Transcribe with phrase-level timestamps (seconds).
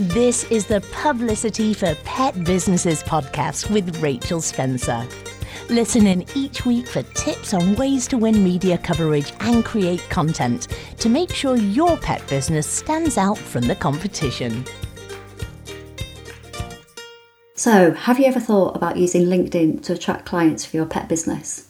[0.00, 5.04] This is the Publicity for Pet Businesses podcast with Rachel Spencer.
[5.70, 10.68] Listen in each week for tips on ways to win media coverage and create content
[10.98, 14.64] to make sure your pet business stands out from the competition.
[17.56, 21.67] So, have you ever thought about using LinkedIn to attract clients for your pet business?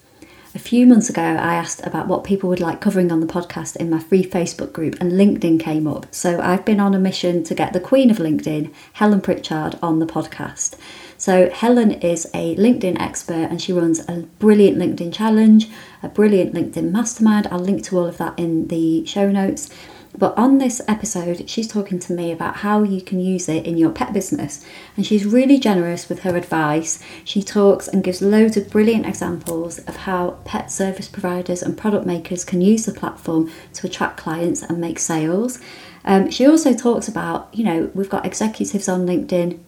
[0.59, 3.77] A few months ago, I asked about what people would like covering on the podcast
[3.77, 6.13] in my free Facebook group, and LinkedIn came up.
[6.13, 10.01] So I've been on a mission to get the queen of LinkedIn, Helen Pritchard, on
[10.01, 10.77] the podcast.
[11.17, 15.69] So Helen is a LinkedIn expert and she runs a brilliant LinkedIn challenge,
[16.03, 17.47] a brilliant LinkedIn mastermind.
[17.53, 19.71] I'll link to all of that in the show notes.
[20.19, 23.79] But on this episode, she's talking to me about how you can use it in
[23.79, 24.65] your pet business.
[24.97, 27.01] And she's really generous with her advice.
[27.23, 32.05] She talks and gives loads of brilliant examples of how pet service providers and product
[32.05, 35.61] makers can use the platform to attract clients and make sales.
[36.05, 39.61] Um, she also talks about, you know, we've got executives on LinkedIn.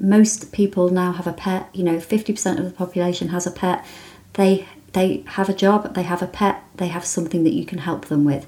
[0.00, 3.84] Most people now have a pet, you know, 50% of the population has a pet.
[4.32, 7.78] They they have a job, they have a pet, they have something that you can
[7.78, 8.46] help them with.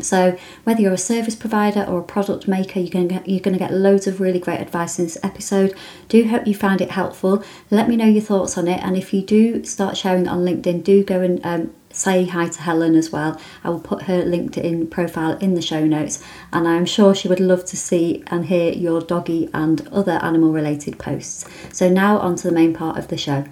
[0.00, 3.40] So whether you're a service provider or a product maker, you're going, to get, you're
[3.40, 5.74] going to get loads of really great advice in this episode.
[6.08, 7.44] Do hope you found it helpful.
[7.70, 10.84] Let me know your thoughts on it, and if you do start sharing on LinkedIn,
[10.84, 13.40] do go and um, say hi to Helen as well.
[13.64, 17.40] I will put her LinkedIn profile in the show notes, and I'm sure she would
[17.40, 21.44] love to see and hear your doggy and other animal related posts.
[21.72, 23.44] So now on to the main part of the show.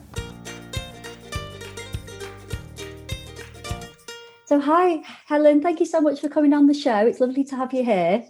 [4.54, 5.60] So, hi, Helen.
[5.60, 6.98] Thank you so much for coming on the show.
[7.08, 8.24] It's lovely to have you here.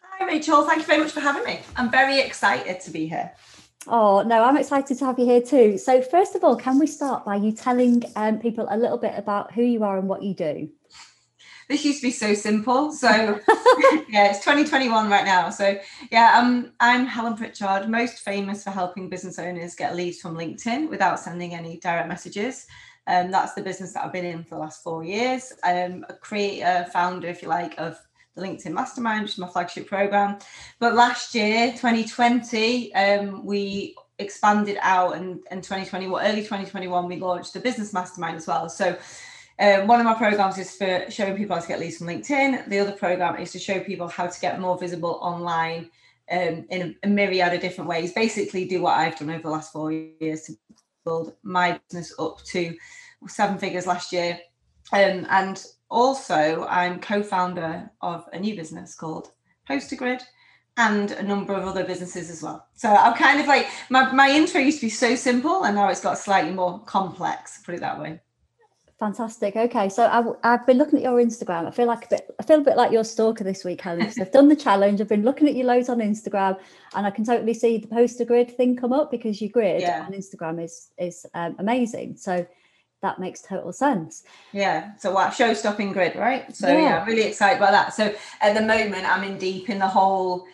[0.00, 0.62] Hi, Rachel.
[0.62, 1.58] Thank you very much for having me.
[1.74, 3.32] I'm very excited to be here.
[3.88, 5.76] Oh, no, I'm excited to have you here too.
[5.76, 9.14] So, first of all, can we start by you telling um, people a little bit
[9.16, 10.68] about who you are and what you do?
[11.68, 12.92] This used to be so simple.
[12.92, 13.08] So,
[14.08, 15.50] yeah, it's 2021 right now.
[15.50, 15.76] So,
[16.12, 20.88] yeah, um, I'm Helen Pritchard, most famous for helping business owners get leads from LinkedIn
[20.88, 22.68] without sending any direct messages.
[23.06, 25.52] Um, that's the business that I've been in for the last four years.
[25.62, 27.98] I'm a creator, founder, if you like, of
[28.34, 30.38] the LinkedIn Mastermind, which is my flagship program.
[30.78, 37.16] But last year, 2020, um, we expanded out and, and 2020, well, early 2021, we
[37.16, 38.68] launched the Business Mastermind as well.
[38.68, 38.96] So
[39.58, 42.68] um, one of my programs is for showing people how to get leads from LinkedIn.
[42.68, 45.90] The other program is to show people how to get more visible online
[46.30, 48.12] um, in a, a, myriad of different ways.
[48.12, 50.54] Basically, do what I've done over the last four years to
[51.04, 52.74] build my business up to
[53.28, 54.38] seven figures last year.
[54.92, 59.30] Um, and also, I'm co founder of a new business called
[59.68, 60.22] Postergrid
[60.76, 62.66] and a number of other businesses as well.
[62.74, 65.88] So I'm kind of like, my, my intro used to be so simple and now
[65.88, 68.20] it's got slightly more complex, put it that way.
[68.98, 69.56] Fantastic.
[69.56, 70.06] Okay, so
[70.42, 71.66] I, have been looking at your Instagram.
[71.66, 72.34] I feel like a bit.
[72.38, 74.02] I feel a bit like your stalker this week, Helen.
[74.20, 75.00] I've done the challenge.
[75.00, 76.58] I've been looking at you loads on Instagram,
[76.94, 80.04] and I can totally see the poster grid thing come up because your grid yeah.
[80.06, 82.16] on Instagram is is um, amazing.
[82.16, 82.46] So
[83.02, 84.22] that makes total sense.
[84.52, 84.96] Yeah.
[84.96, 86.54] So what show stopping grid, right?
[86.54, 86.80] So yeah.
[86.80, 87.94] yeah, really excited about that.
[87.94, 90.46] So at the moment, I'm in deep in the whole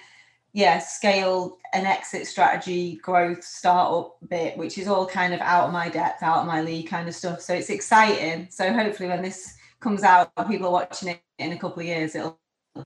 [0.53, 5.73] yeah scale and exit strategy growth startup bit which is all kind of out of
[5.73, 7.41] my depth out of my league kind of stuff.
[7.41, 8.49] So it's exciting.
[8.51, 12.15] So hopefully when this comes out people are watching it in a couple of years
[12.15, 12.39] it'll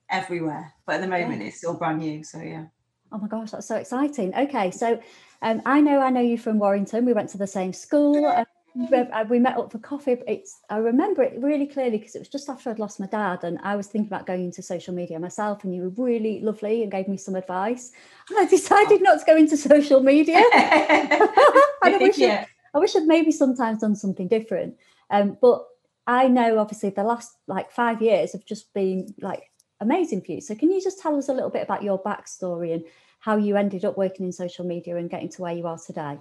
[0.09, 0.73] everywhere.
[0.85, 1.47] But at the moment yeah.
[1.47, 2.65] it's still brand new so yeah.
[3.11, 4.35] Oh my gosh that's so exciting.
[4.35, 5.01] Okay so
[5.41, 7.05] um, i know i know you from warrington.
[7.05, 8.45] We went to the same school uh,
[8.75, 10.17] we met up for coffee.
[10.27, 13.43] It's I remember it really clearly because it was just after I'd lost my dad,
[13.43, 15.63] and I was thinking about going into social media myself.
[15.63, 17.91] And you were really lovely and gave me some advice.
[18.29, 20.37] And I decided not to go into social media.
[20.53, 22.41] I wish yeah.
[22.41, 24.75] I'd, I wish I'd maybe sometimes done something different.
[25.09, 25.65] Um, but
[26.07, 30.41] I know obviously the last like five years have just been like amazing for you.
[30.41, 32.83] So can you just tell us a little bit about your backstory and
[33.19, 36.19] how you ended up working in social media and getting to where you are today?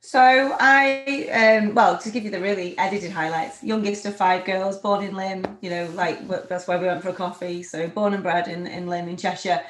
[0.00, 4.78] So I, um, well, to give you the really edited highlights, youngest of five girls,
[4.78, 7.62] born in Lymm, you know, like that's where we went for a coffee.
[7.62, 9.60] So born and bred in, in Lymm in Cheshire.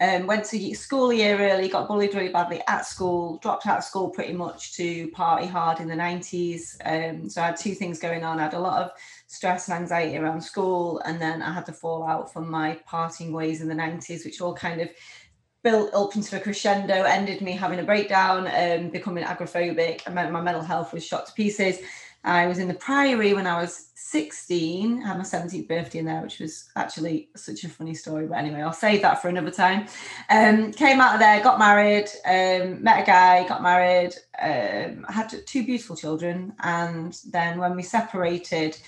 [0.00, 3.78] Um, went to school a year early, got bullied really badly at school, dropped out
[3.78, 6.76] of school pretty much to party hard in the 90s.
[6.84, 8.40] Um, so I had two things going on.
[8.40, 8.90] I had a lot of
[9.28, 13.60] stress and anxiety around school, and then I had the fallout from my parting ways
[13.60, 14.88] in the 90s, which all kind of
[15.64, 20.08] built up into a crescendo, ended me having a breakdown, um, becoming agoraphobic.
[20.12, 21.78] Meant my mental health was shot to pieces.
[22.22, 25.02] I was in the Priory when I was 16.
[25.02, 28.26] I had my 17th birthday in there, which was actually such a funny story.
[28.26, 29.86] But anyway, I'll save that for another time.
[30.30, 35.34] Um, came out of there, got married, um, met a guy, got married, um, had
[35.46, 36.54] two beautiful children.
[36.60, 38.78] And then when we separated,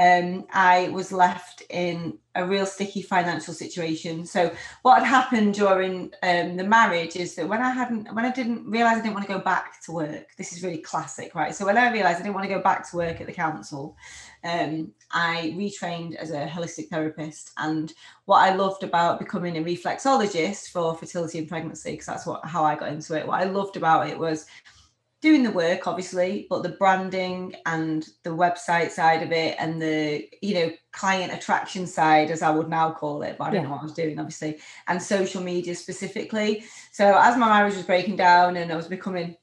[0.00, 4.24] um, I was left in a real sticky financial situation.
[4.24, 4.50] So
[4.80, 8.64] what had happened during um, the marriage is that when I hadn't, when I didn't
[8.70, 11.54] realize I didn't want to go back to work, this is really classic, right?
[11.54, 13.94] So when I realized I didn't want to go back to work at the council,
[14.42, 17.50] um, I retrained as a holistic therapist.
[17.58, 17.92] And
[18.24, 22.64] what I loved about becoming a reflexologist for fertility and pregnancy, because that's what how
[22.64, 23.26] I got into it.
[23.26, 24.46] What I loved about it was
[25.20, 30.26] doing the work obviously but the branding and the website side of it and the
[30.40, 33.62] you know client attraction side as i would now call it but i don't yeah.
[33.64, 34.58] know what i was doing obviously
[34.88, 39.36] and social media specifically so as my marriage was breaking down and i was becoming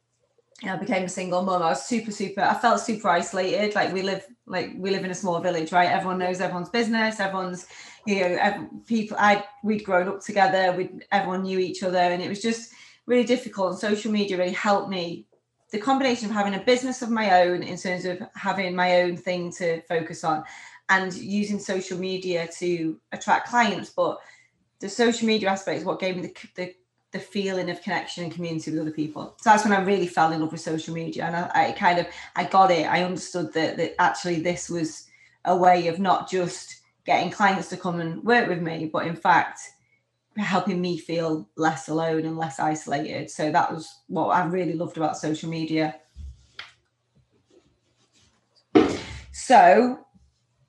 [0.64, 1.62] I became a single mom.
[1.62, 2.42] I was super, super.
[2.42, 3.76] I felt super isolated.
[3.76, 5.90] Like we live, like we live in a small village, right?
[5.90, 7.20] Everyone knows everyone's business.
[7.20, 7.68] Everyone's,
[8.08, 9.18] you know, every, people.
[9.20, 10.76] I we'd grown up together.
[10.76, 12.72] We everyone knew each other, and it was just
[13.06, 13.70] really difficult.
[13.70, 15.27] And social media really helped me
[15.72, 19.18] the combination of having a business of my own in terms of having my own
[19.18, 20.44] thing to focus on
[20.90, 23.90] and using social media to attract clients.
[23.90, 24.20] But
[24.80, 26.76] the social media aspect is what gave me the, the,
[27.12, 29.36] the feeling of connection and community with other people.
[29.42, 32.00] So that's when i really fell in love with social media and i, I kind
[32.00, 32.86] of i got it.
[32.86, 35.08] I understood that, that actually this was
[35.46, 39.16] a way of not just getting clients to come and work with me but in
[39.16, 39.62] fact
[40.38, 43.30] helping me feel less alone and less isolated.
[43.30, 45.96] So that was what I really loved about social media.
[49.32, 50.00] So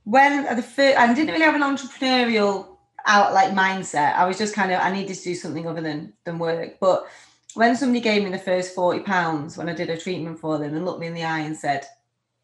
[0.05, 4.15] when the first, I didn't really have an entrepreneurial out like mindset.
[4.15, 6.79] I was just kind of I needed to do something other than than work.
[6.81, 7.07] But
[7.55, 10.75] when somebody gave me the first forty pounds when I did a treatment for them
[10.75, 11.87] and looked me in the eye and said,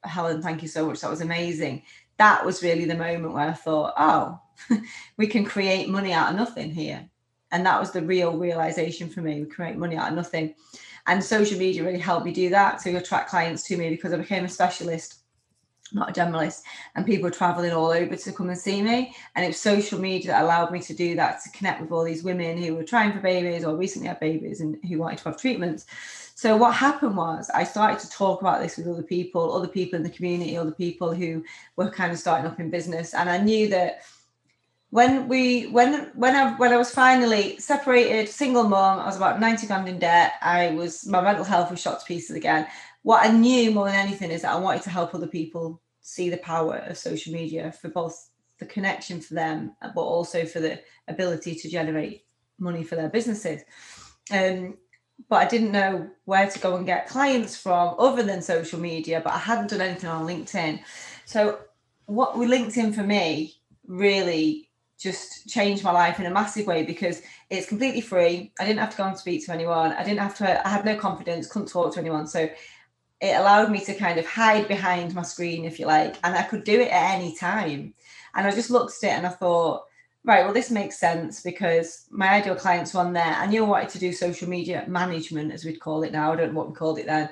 [0.03, 1.01] "Helen, thank you so much.
[1.01, 1.83] That was amazing."
[2.17, 4.41] That was really the moment where I thought, "Oh,
[5.17, 7.09] we can create money out of nothing here."
[7.53, 9.41] And that was the real realization for me.
[9.41, 10.55] We create money out of nothing.
[11.07, 14.17] And social media really helped me do that to attract clients to me because I
[14.17, 15.21] became a specialist,
[15.93, 16.63] not a generalist.
[16.97, 19.15] And people were traveling all over to come and see me.
[19.37, 22.05] And it was social media that allowed me to do that, to connect with all
[22.05, 25.25] these women who were trying for babies or recently had babies and who wanted to
[25.25, 25.87] have treatments.
[26.35, 29.97] So what happened was I started to talk about this with other people, other people
[29.97, 31.45] in the community, other people who
[31.77, 33.15] were kind of starting up in business.
[33.15, 34.03] And I knew that
[34.95, 39.41] when we when when I when I was finally separated, single mom, I was about
[39.41, 40.35] 90 grand in debt.
[40.41, 42.69] I was my mental health was shot to pieces again.
[43.03, 46.31] What I knew more than anything is that I wanted to help other people see
[46.31, 48.31] the power of social media for both
[48.61, 52.25] the connection for them, but also for the ability to generate
[52.61, 53.63] money for their businesses.
[54.31, 54.79] Um,
[55.29, 59.21] but I didn't know where to go and get clients from other than social media,
[59.25, 60.79] but I hadn't done anything on LinkedIn.
[61.25, 61.59] So
[62.07, 63.57] what with LinkedIn for me
[63.89, 64.71] really
[65.05, 67.21] just changed my life in a massive way because
[67.51, 68.51] it's completely free.
[68.59, 69.93] I didn't have to go and speak to anyone.
[69.93, 72.27] I didn't have to, I had no confidence, couldn't talk to anyone.
[72.27, 72.49] So
[73.21, 76.43] it allowed me to kind of hide behind my screen, if you like, and I
[76.43, 77.93] could do it at any time.
[78.35, 79.85] And I just looked at it and I thought,
[80.25, 83.23] right, well, this makes sense because my ideal clients were on there.
[83.37, 86.33] I knew I wanted to do social media management, as we'd call it now.
[86.33, 87.29] I don't know what we called it then.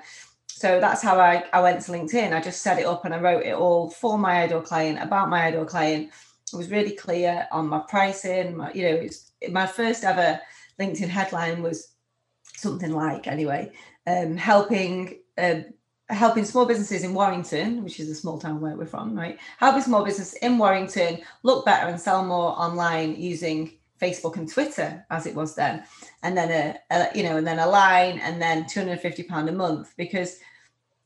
[0.47, 2.35] So that's how I, I went to LinkedIn.
[2.35, 5.31] I just set it up and I wrote it all for my ideal client, about
[5.31, 6.11] my ideal client
[6.55, 8.57] I was really clear on my pricing.
[8.57, 10.41] My, you know, it's my first ever
[10.79, 11.93] LinkedIn headline was
[12.57, 13.73] something like anyway,
[14.07, 15.61] um, helping uh,
[16.09, 19.39] helping small businesses in Warrington, which is a small town where we're from, right?
[19.59, 25.07] Helping small business in Warrington look better and sell more online using Facebook and Twitter
[25.11, 25.85] as it was then,
[26.23, 29.01] and then a, a you know, and then a line, and then two hundred and
[29.01, 30.39] fifty pound a month because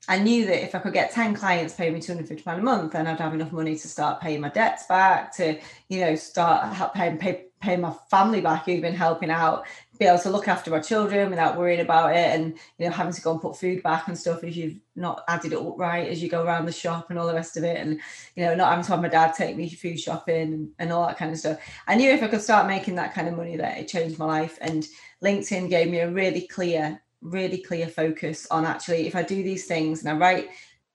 [0.09, 3.07] I knew that if I could get 10 clients paying me £250 a month, then
[3.07, 5.59] I'd have enough money to start paying my debts back, to,
[5.89, 9.65] you know, start help paying, pay, paying my family back been helping out,
[9.99, 13.13] be able to look after my children without worrying about it and, you know, having
[13.13, 16.09] to go and put food back and stuff if you've not added it up right
[16.09, 17.79] as you go around the shop and all the rest of it.
[17.79, 17.99] And,
[18.37, 21.19] you know, not having to have my dad take me food shopping and all that
[21.19, 21.59] kind of stuff.
[21.87, 24.27] I knew if I could start making that kind of money that it changed my
[24.27, 24.59] life.
[24.61, 24.87] And
[25.23, 29.67] LinkedIn gave me a really clear really clear focus on actually if I do these
[29.67, 30.49] things and I write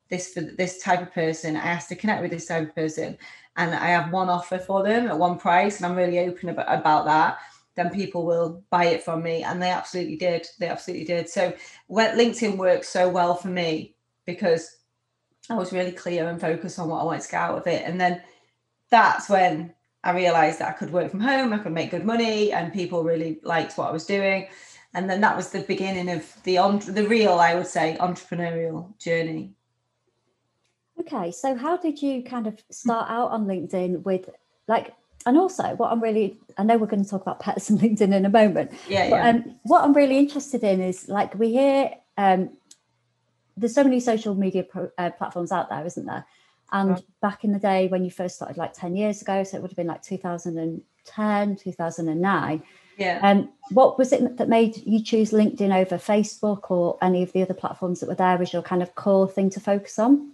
[0.09, 3.17] this for this type of person, I ask to connect with this type of person,
[3.55, 6.67] and I have one offer for them at one price, and I'm really open about,
[6.67, 7.39] about that,
[7.75, 9.43] then people will buy it from me.
[9.43, 10.47] And they absolutely did.
[10.59, 11.29] They absolutely did.
[11.29, 11.53] So
[11.89, 13.95] LinkedIn works so well for me
[14.25, 14.77] because
[15.50, 17.83] I was really clear and focused on what I wanted to get out of it.
[17.85, 18.21] And then
[18.89, 19.73] that's when
[20.03, 23.03] I realized that I could work from home, I could make good money, and people
[23.03, 24.47] really liked what I was doing
[24.93, 28.98] and then that was the beginning of the on the real i would say entrepreneurial
[28.98, 29.51] journey
[31.00, 34.29] okay so how did you kind of start out on linkedin with
[34.67, 34.93] like
[35.25, 38.13] and also what i'm really i know we're going to talk about pets and linkedin
[38.13, 39.29] in a moment yeah, but, yeah.
[39.29, 42.51] Um, what i'm really interested in is like we hear um,
[43.57, 46.25] there's so many social media pro, uh, platforms out there isn't there
[46.71, 49.62] And back in the day when you first started, like 10 years ago, so it
[49.62, 52.63] would have been like 2010, 2009.
[53.01, 53.20] Yeah.
[53.24, 57.41] Um, what was it that made you choose LinkedIn over Facebook or any of the
[57.41, 60.31] other platforms that were there as your kind of core thing to focus on?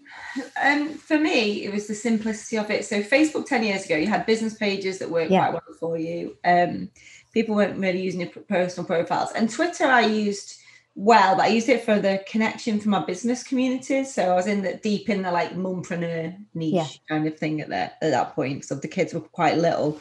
[0.62, 2.84] Um, for me, it was the simplicity of it.
[2.86, 5.50] So Facebook 10 years ago, you had business pages that worked Yeah.
[5.52, 6.36] quite well for you.
[6.44, 6.90] Um,
[7.34, 9.32] people weren't really using your personal profiles.
[9.32, 10.58] And Twitter, I used
[11.00, 14.12] well, but I used it for the connection for my business communities.
[14.12, 16.88] So I was in the deep in the like mumpreneur niche Yeah.
[17.08, 18.66] kind of thing at that at that point.
[18.66, 20.00] So the kids were quite little.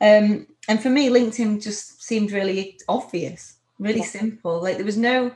[0.00, 4.06] Um, and for me, LinkedIn just seemed really obvious, really Yeah.
[4.06, 4.62] simple.
[4.62, 5.32] Like there was no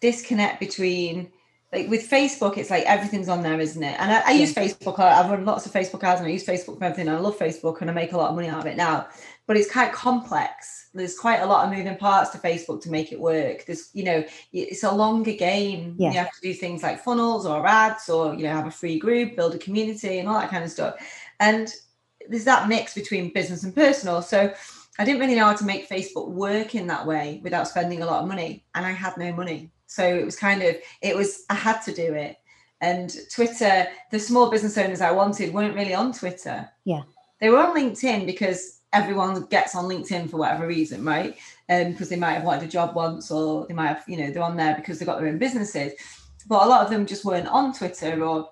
[0.00, 1.32] disconnect between
[1.72, 3.96] like with Facebook, it's like everything's on there, isn't it?
[3.98, 5.00] And I, I use Facebook.
[5.00, 7.08] I've run lots of Facebook ads and I use Facebook for everything.
[7.08, 9.08] I love Facebook and I make a lot of money out of it now.
[9.46, 10.88] But it's quite complex.
[10.92, 13.64] There's quite a lot of moving parts to Facebook to make it work.
[13.64, 15.94] There's, you know, it's a longer game.
[15.98, 16.10] Yeah.
[16.10, 18.98] You have to do things like funnels or ads or, you know, have a free
[18.98, 20.96] group, build a community and all that kind of stuff.
[21.38, 21.72] And
[22.28, 24.20] there's that mix between business and personal.
[24.20, 24.52] So
[24.98, 28.06] I didn't really know how to make Facebook work in that way without spending a
[28.06, 28.64] lot of money.
[28.74, 29.70] And I had no money.
[29.86, 32.38] So it was kind of, it was, I had to do it.
[32.80, 36.68] And Twitter, the small business owners I wanted weren't really on Twitter.
[36.84, 37.02] Yeah.
[37.40, 41.36] They were on LinkedIn because everyone gets on LinkedIn for whatever reason, right?
[41.68, 44.30] Um, because they might have wanted a job once or they might have, you know,
[44.30, 45.92] they're on there because they've got their own businesses.
[46.48, 48.48] But a lot of them just weren't on Twitter or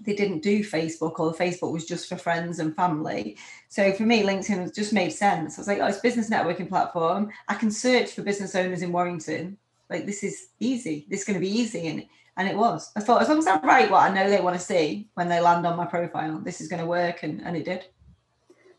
[0.00, 3.36] they didn't do Facebook or Facebook was just for friends and family.
[3.68, 5.58] So for me, LinkedIn just made sense.
[5.58, 7.30] I was like, oh, it's a business networking platform.
[7.48, 9.56] I can search for business owners in Warrington.
[9.90, 11.06] Like this is easy.
[11.08, 11.88] This is going to be easy.
[11.88, 12.90] And and it was.
[12.96, 15.28] I thought as long as I write what I know they want to see when
[15.28, 17.22] they land on my profile, this is going to work.
[17.22, 17.86] And, and it did.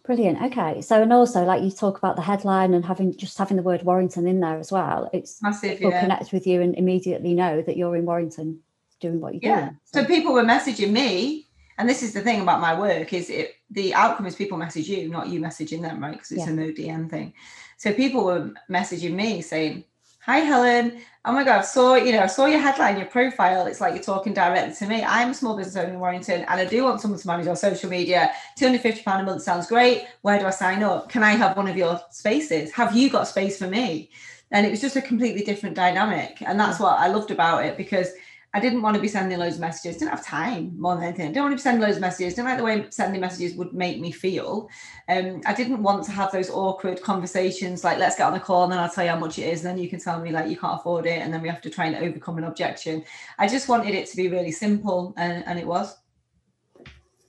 [0.05, 0.41] Brilliant.
[0.43, 0.81] Okay.
[0.81, 3.81] So, and also, like you talk about the headline and having just having the word
[3.83, 5.09] Warrington in there as well.
[5.13, 5.77] It's Massive.
[5.79, 6.01] people Yeah.
[6.01, 8.59] connect with you and immediately know that you're in Warrington
[8.99, 9.61] doing what you're Yeah.
[9.61, 9.77] doing.
[9.85, 11.47] So people were messaging me.
[11.77, 14.87] And this is the thing about my work is it the outcome is people message
[14.87, 16.13] you, not you messaging them, right?
[16.13, 16.53] Because it's Yeah.
[16.53, 17.33] a no DM thing.
[17.77, 19.83] So people were messaging me saying,
[20.25, 21.01] Hi Helen.
[21.23, 23.67] Oh my god, I saw, you know, I saw your headline, your profile.
[23.67, 25.03] It's like you're talking directly to me.
[25.03, 27.55] I'm a small business owner in Warrington and I do want someone to manage our
[27.55, 28.31] social media.
[28.57, 30.07] £250 a month sounds great.
[30.23, 31.09] Where do I sign up?
[31.09, 32.71] Can I have one of your spaces?
[32.71, 34.09] Have you got space for me?
[34.49, 36.41] And it was just a completely different dynamic.
[36.41, 36.85] And that's mm.
[36.85, 38.09] what I loved about it because
[38.55, 39.97] I didn't want to be sending loads of messages.
[39.97, 41.25] Didn't have time more than anything.
[41.25, 42.35] I didn't want to be sending loads of messages.
[42.35, 44.69] Didn't like the way sending messages would make me feel.
[45.09, 48.63] Um, I didn't want to have those awkward conversations like let's get on a call
[48.63, 49.65] and then I'll tell you how much it is.
[49.65, 51.59] And then you can tell me like you can't afford it, and then we have
[51.63, 53.03] to try and overcome an objection.
[53.37, 55.93] I just wanted it to be really simple, and, and it was.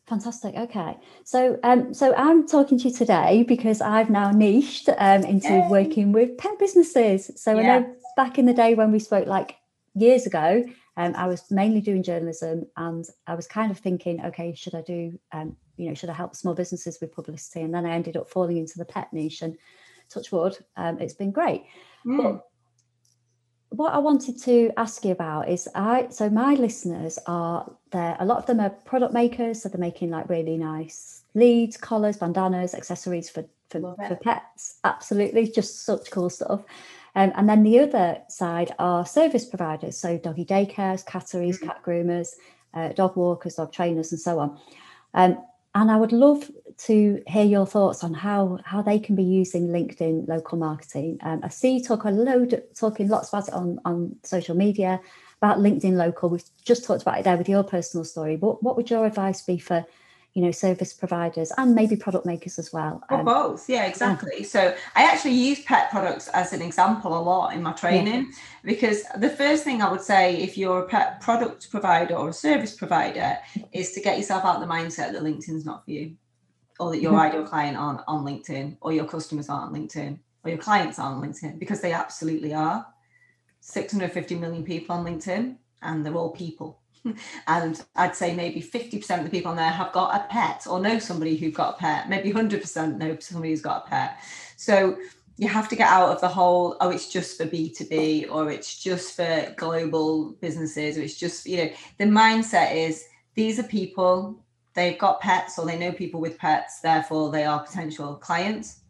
[0.06, 0.54] Fantastic.
[0.54, 0.97] Okay.
[1.25, 5.66] So, um, so I'm talking to you today because I've now niched um, into Yay.
[5.68, 7.33] working with pet businesses.
[7.35, 9.56] So I know back in the day when we spoke like
[9.97, 10.64] years ago,
[10.97, 14.83] um, I was mainly doing journalism, and I was kind of thinking, okay, should I
[14.83, 17.62] do, um, you know, should I help small businesses with publicity?
[17.62, 19.57] And then I ended up falling into the pet niche, and
[20.09, 21.65] touch wood, um, it's been great.
[22.07, 22.41] Mm.
[23.71, 28.25] what I wanted to ask you about is I so my listeners are there a
[28.25, 32.75] lot of them are product makers so they're making like really nice leads collars bandanas
[32.75, 36.62] accessories for for, for pets absolutely just such cool stuff
[37.17, 41.67] um, and then the other side are service providers so doggy daycares catteries Mhm.
[41.67, 42.29] cat groomers
[42.75, 44.59] uh, dog walkers dog trainers and so on
[45.15, 45.39] um,
[45.75, 49.69] and I would love to hear your thoughts on how how they can be using
[49.69, 51.19] LinkedIn local marketing.
[51.23, 55.01] Um, I see you talk a load, talking lots about it on on social media
[55.43, 56.31] about LinkedIn local.
[56.31, 58.37] We've just talked about it there with your personal story.
[58.37, 59.85] But what would your advice be for,
[60.37, 63.02] you know, service providers and maybe product makers as well?
[63.11, 64.45] Or Um, both, yeah, exactly.
[64.45, 69.02] So I actually use pet products as an example a lot in my training because
[69.16, 72.76] the first thing I would say if you're a pet product provider or a service
[72.76, 73.38] provider
[73.73, 76.14] is to get yourself out of the mindset that LinkedIn's not for you,
[76.78, 77.21] or that your Mhm.
[77.28, 81.16] ideal client aren't on LinkedIn, or your customers aren't on LinkedIn, or your clients aren't
[81.16, 82.87] on LinkedIn because they absolutely are.
[83.61, 86.83] 650 million people on LinkedIn, and they're all people.
[87.47, 90.81] and I'd say maybe 50% of the people on there have got a pet or
[90.81, 92.09] know somebody who's got a pet.
[92.09, 94.19] Maybe 100% know somebody who's got a pet.
[94.57, 94.97] So
[95.39, 98.83] you have to get out of the whole, oh, it's just for B2B or it's
[98.83, 104.43] just for global businesses or it's just, you know, the mindset is these are people,
[104.75, 108.81] they've got pets or they know people with pets, therefore they are potential clients.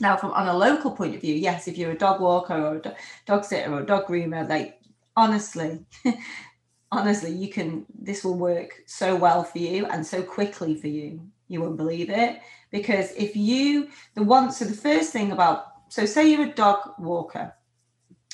[0.00, 2.76] Now, from on a local point of view, yes, if you're a dog walker or
[2.76, 4.80] a dog sitter or a dog groomer, like
[5.16, 5.78] honestly,
[6.98, 11.20] honestly, you can this will work so well for you and so quickly for you.
[11.48, 12.40] You won't believe it.
[12.70, 16.94] Because if you the one so the first thing about so say you're a dog
[16.98, 17.54] walker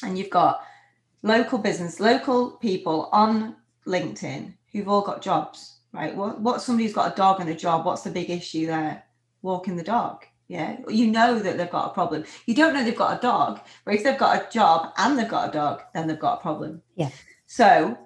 [0.03, 0.63] and you've got
[1.23, 5.81] local business, local people on LinkedIn who've all got jobs.
[5.93, 6.15] right?
[6.15, 9.03] What what somebody's got a dog and a job, what's the big issue there?
[9.43, 10.25] Walking the dog.
[10.49, 10.79] Yeah.
[10.89, 12.25] You know that they've got a problem.
[12.47, 15.29] You don't know they've got a dog, but if they've got a job and they've
[15.29, 16.83] got a dog, then they've got a problem.
[16.97, 17.11] Yeah.
[17.47, 17.97] So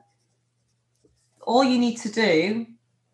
[1.47, 2.67] all you need to do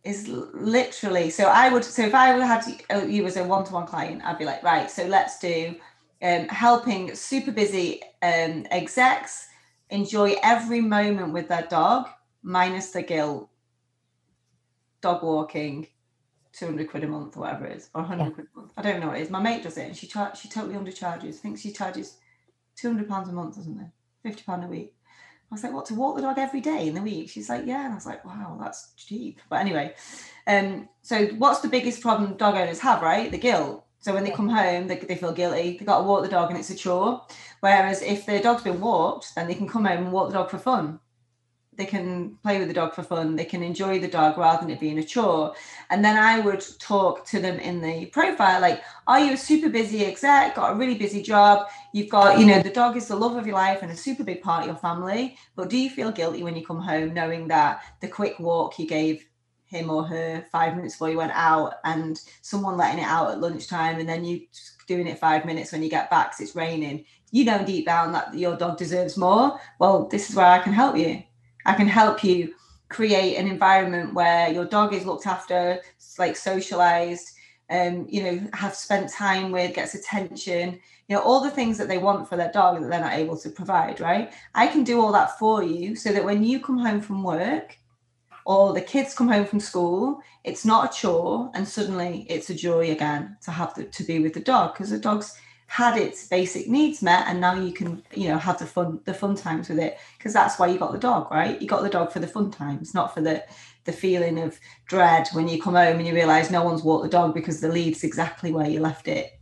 [0.02, 2.64] is literally so i would so if i had
[3.08, 5.74] you as a one-to-one client i'd be like right so let's do
[6.22, 9.46] um, helping super busy um, execs
[9.90, 12.08] enjoy every moment with their dog
[12.42, 13.48] minus the guilt
[15.00, 15.86] dog walking
[16.52, 18.30] 200 quid a month or whatever it is or 100 yeah.
[18.30, 20.06] quid a month i don't know what it is my mate does it and she
[20.06, 22.16] char- she totally undercharges i think she charges
[22.76, 24.94] 200 pounds a month or something 50 pound a week
[25.50, 27.28] I was like, what, to walk the dog every day in the week?
[27.28, 27.84] She's like, yeah.
[27.84, 29.40] And I was like, wow, that's cheap.
[29.48, 29.94] But anyway,
[30.46, 33.30] um, so what's the biggest problem dog owners have, right?
[33.30, 33.84] The guilt.
[33.98, 35.76] So when they come home, they, they feel guilty.
[35.76, 37.26] They've got to walk the dog and it's a chore.
[37.60, 40.50] Whereas if the dog's been walked, then they can come home and walk the dog
[40.50, 41.00] for fun
[41.80, 44.70] they can play with the dog for fun they can enjoy the dog rather than
[44.70, 45.54] it being a chore.
[45.88, 49.70] And then i would talk to them in the profile like are you a super
[49.70, 50.54] busy exec?
[50.54, 51.66] Got a really busy job?
[51.94, 54.24] You've got you know the dog is the love of your life and a super
[54.24, 57.48] big part of your family but do you feel guilty when you come home knowing
[57.48, 59.24] that the quick walk you gave
[59.64, 63.40] him or her five minutes before you went out and someone letting it out at
[63.40, 64.46] lunchtime and then you
[64.86, 68.12] doing it five minutes when you get back because it's raining you know deep down
[68.12, 69.58] that your dog deserves more?
[69.78, 71.22] Well this is where i can help you
[71.66, 72.54] I can help you
[72.88, 75.80] create an environment where your dog is looked after,
[76.18, 77.30] like socialized,
[77.70, 81.88] um, you know, have spent time with, gets attention, you know, all the things that
[81.88, 84.32] they want for their dog that they're not able to provide, right?
[84.54, 87.78] I can do all that for you so that when you come home from work
[88.44, 92.54] or the kids come home from school, it's not a chore and suddenly it's a
[92.54, 95.36] joy again to have the, to be with the dog because the dog's
[95.70, 99.14] had its basic needs met and now you can you know have the fun the
[99.14, 99.98] fun times with it.
[100.18, 101.62] Because that's why you got the dog right?
[101.62, 103.44] You got the dog for the fun times not for the
[103.84, 107.08] the feeling of dread when you come home and you realize no one's walked the
[107.08, 109.39] dog because the lead's exactly where you left it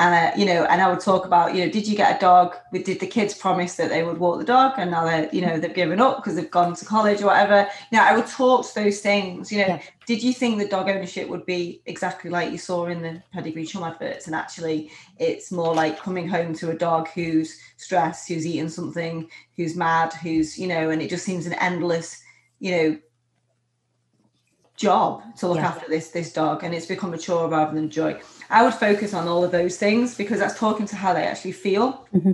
[0.00, 2.18] and uh, you know and i would talk about you know did you get a
[2.18, 2.56] dog?
[2.72, 4.74] Did the kids promise that they would walk the dog?
[4.78, 7.68] And now they're you know they've given up because they've gone to college or whatever.
[7.90, 9.66] You know i would talk to those things you know.
[9.66, 9.82] Yeah.
[10.06, 13.66] did you think the dog ownership would be exactly like you saw in the pedigree
[13.66, 14.26] chum adverts?
[14.26, 19.28] And actually it's more like coming home to a dog who's stressed who's eaten something
[19.56, 22.22] who's mad who's you know and it just seems an endless
[22.58, 22.98] you know
[24.76, 25.68] job to look yeah.
[25.68, 26.64] after this this dog.
[26.64, 28.18] And it's become a chore rather than joy
[28.50, 31.52] i would focus on all of those things because that's talking to how they actually
[31.52, 32.32] feel mm-hmm.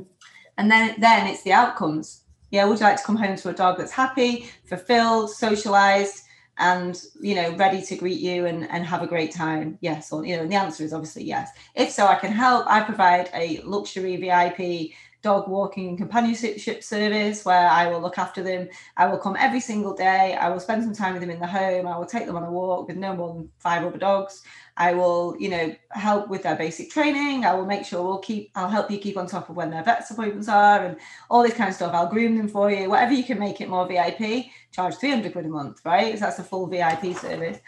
[0.58, 3.54] and then then it's the outcomes yeah would you like to come home to a
[3.54, 6.22] dog that's happy fulfilled socialized
[6.58, 10.24] and you know ready to greet you and, and have a great time yes or
[10.24, 13.60] you know the answer is obviously yes if so i can help i provide a
[13.62, 14.92] luxury vip
[15.26, 18.68] dog walking companionship service where I will look after them.
[18.96, 20.34] I will come every single day.
[20.34, 21.88] I will spend some time with them in the home.
[21.88, 24.42] I will take them on a walk with no more than five other dogs.
[24.78, 27.44] I will, you know, help with their basic training.
[27.44, 29.82] I will make sure we'll keep, I'll help you keep on top of when their
[29.82, 30.98] vets appointments are and
[31.30, 31.94] all this kind of stuff.
[31.94, 32.90] I'll groom them for you.
[32.90, 36.18] Whatever you can make it more VIP, charge 300 quid a month, right?
[36.18, 37.58] So that's a full VIP service.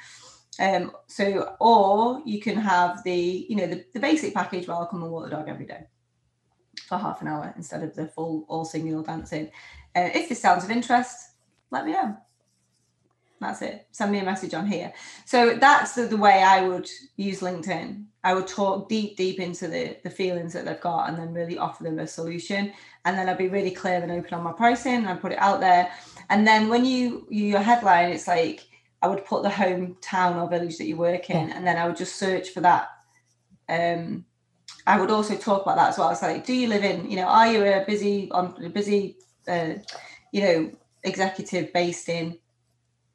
[0.61, 4.87] Um, so, or you can have the, you know, the, the basic package where I'll
[4.87, 5.85] come and walk the dog every day
[6.87, 9.47] for half an hour instead of the full all singing or dancing.
[9.97, 11.17] Uh, if this sounds of interest,
[11.71, 12.19] let me know.
[13.41, 13.87] That's it.
[13.93, 14.93] Send me a message on here.
[15.25, 18.05] So that's the, the way I would use LinkedIn.
[18.25, 21.57] I would talk deep, deep into the, the feelings that they've got and then really
[21.57, 22.73] offer them a solution.
[23.05, 25.39] And then I'd be really clear and open on my pricing and I'd put it
[25.39, 25.91] out there.
[26.31, 28.67] And then when you, you your headline, it's like
[29.03, 31.57] I would put the hometown or village that you work in, yeah.
[31.57, 32.89] and then I would just search for that
[33.69, 34.25] um,
[34.87, 36.11] I would also talk about that as well.
[36.11, 39.19] It's like, do you live in, you know, are you a busy on a busy,
[39.47, 39.75] uh,
[40.33, 40.73] you know,
[41.05, 42.39] executive based in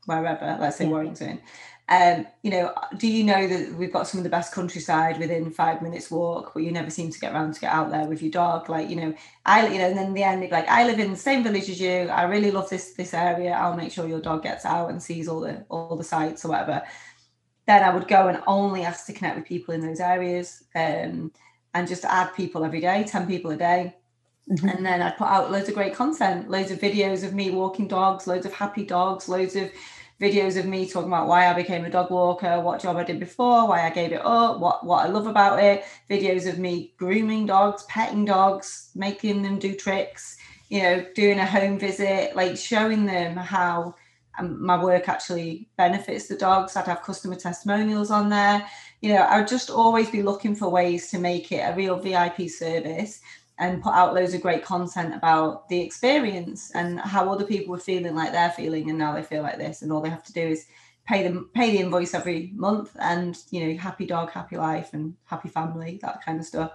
[0.05, 0.91] wherever, let's say yeah.
[0.91, 1.41] Warrington?
[1.89, 5.51] Um, you know, do you know that we've got some of the best countryside within
[5.51, 8.21] five minutes walk, but you never seem to get around to get out there with
[8.21, 8.69] your dog?
[8.69, 9.13] Like, you know,
[9.45, 11.69] I, you know, and then in the end, like, I live in the same village
[11.69, 12.07] as you.
[12.07, 13.51] I really love this this area.
[13.51, 16.49] I'll make sure your dog gets out and sees all the all the sights or
[16.49, 16.81] whatever.
[17.67, 20.63] Then I would go and only ask to connect with people in those areas.
[20.75, 21.31] Um,
[21.73, 23.95] and just add people every day, 10 people a day.
[24.49, 24.67] Mm-hmm.
[24.67, 27.87] And then I'd put out loads of great content, loads of videos of me walking
[27.87, 29.71] dogs, loads of happy dogs, loads of
[30.19, 33.19] videos of me talking about why I became a dog walker, what job I did
[33.19, 36.93] before, why I gave it up, what, what I love about it, videos of me
[36.97, 40.37] grooming dogs, petting dogs, making them do tricks,
[40.69, 43.95] you know, doing a home visit, like showing them how
[44.39, 46.75] um, my work actually benefits the dogs.
[46.75, 48.67] I'd have customer testimonials on there
[49.03, 51.99] you know, I would just always be looking for ways to make it a real
[51.99, 53.19] VIP service
[53.59, 57.79] and put out loads of great content about the experience and how other people were
[57.79, 59.81] feeling like they're feeling and now they feel like this.
[59.81, 60.65] And all they have to do is
[61.05, 65.13] pay them pay the invoice every month and you know happy dog happy life and
[65.25, 66.71] happy family that kind of stuff.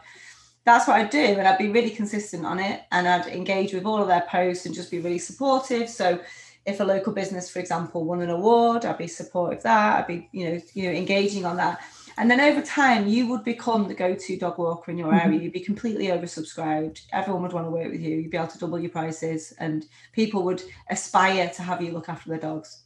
[0.65, 3.87] That's what i'd do and i'd be really consistent on it and i'd engage with
[3.87, 5.89] all of their posts and just be really supportive.
[5.89, 6.21] So
[6.67, 10.01] if a local business for example won an award i'd be supportive of that.
[10.01, 11.81] I'd be you know you know engaging on that
[12.19, 15.27] and then over time, you would become the go to dog walker in your area.
[15.27, 15.45] Mm-hmm.
[15.45, 17.03] You'd be completely oversubscribed.
[17.13, 18.17] Everyone would want to work with you.
[18.17, 22.09] You'd be able to double your prices, and people would aspire to have you look
[22.09, 22.83] after their dogs.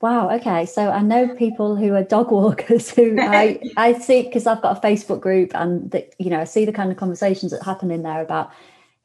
[0.00, 0.30] Wow.
[0.30, 0.66] Okay.
[0.66, 4.76] So I know people who are dog walkers who I, I see because I've got
[4.76, 7.90] a Facebook group and that you know I see the kind of conversations that happen
[7.92, 8.52] in there about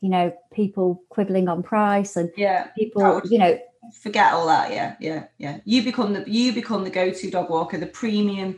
[0.02, 3.60] you know people quibbling on price and yeah people you know
[3.94, 7.78] forget all that yeah yeah yeah you become the you become the go-to dog walker
[7.78, 8.56] the premium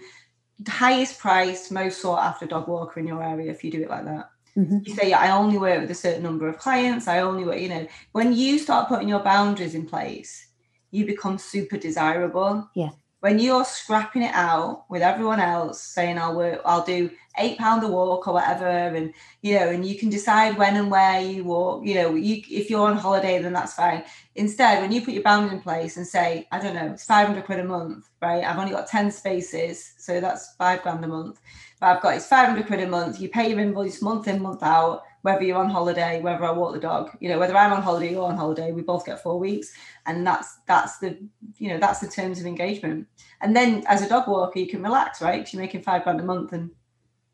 [0.67, 4.05] highest priced, most sought after dog walker in your area if you do it like
[4.05, 4.29] that.
[4.57, 4.79] Mm-hmm.
[4.83, 7.07] You say, I only work with a certain number of clients.
[7.07, 10.47] I only work, you know, when you start putting your boundaries in place,
[10.91, 12.67] you become super desirable.
[12.75, 12.89] Yeah
[13.21, 17.83] when you're scrapping it out with everyone else saying I'll work, I'll do eight pound
[17.83, 21.43] a walk or whatever, and you know, and you can decide when and where you
[21.43, 21.85] walk.
[21.85, 24.03] You know, you if you're on holiday, then that's fine.
[24.35, 27.27] Instead, when you put your boundary in place and say, I don't know, it's five
[27.27, 28.43] hundred quid a month, right?
[28.43, 31.39] I've only got ten spaces, so that's five grand a month.
[31.79, 33.19] But I've got it's five hundred quid a month.
[33.19, 36.73] You pay your invoice month in, month out whether you're on holiday, whether I walk
[36.73, 39.37] the dog, you know, whether I'm on holiday or on holiday, we both get four
[39.37, 39.73] weeks.
[40.05, 41.17] And that's that's the
[41.57, 43.07] you know, that's the terms of engagement.
[43.41, 45.51] And then as a dog walker, you can relax, right?
[45.51, 46.71] You're making five grand a month and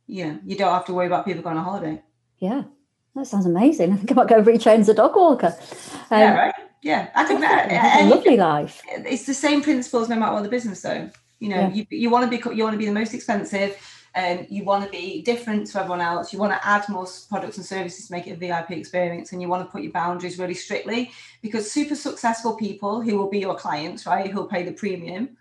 [0.07, 2.01] know, you don't have to worry about people going on holiday.
[2.37, 2.63] Yeah.
[3.15, 3.93] That sounds amazing.
[3.93, 5.55] I think I might go retrain as a dog walker.
[6.11, 6.55] Um, yeah, right.
[6.83, 7.09] Yeah.
[7.15, 8.81] I think that a lovely life.
[8.87, 11.09] It's the same principles no matter what the business though.
[11.39, 11.73] You know, yeah.
[11.73, 13.77] you, you want to be you want to be the most expensive
[14.15, 16.31] um, you want to be different to everyone else.
[16.31, 19.41] You want to add more products and services to make it a VIP experience, and
[19.41, 23.39] you want to put your boundaries really strictly because super successful people who will be
[23.39, 25.35] your clients, right, who'll pay the premium,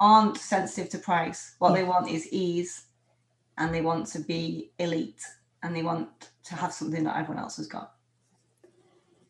[0.00, 1.54] aren't sensitive to price.
[1.60, 1.76] What yeah.
[1.76, 2.86] they want is ease,
[3.58, 5.22] and they want to be elite,
[5.62, 7.92] and they want to have something that everyone else has got.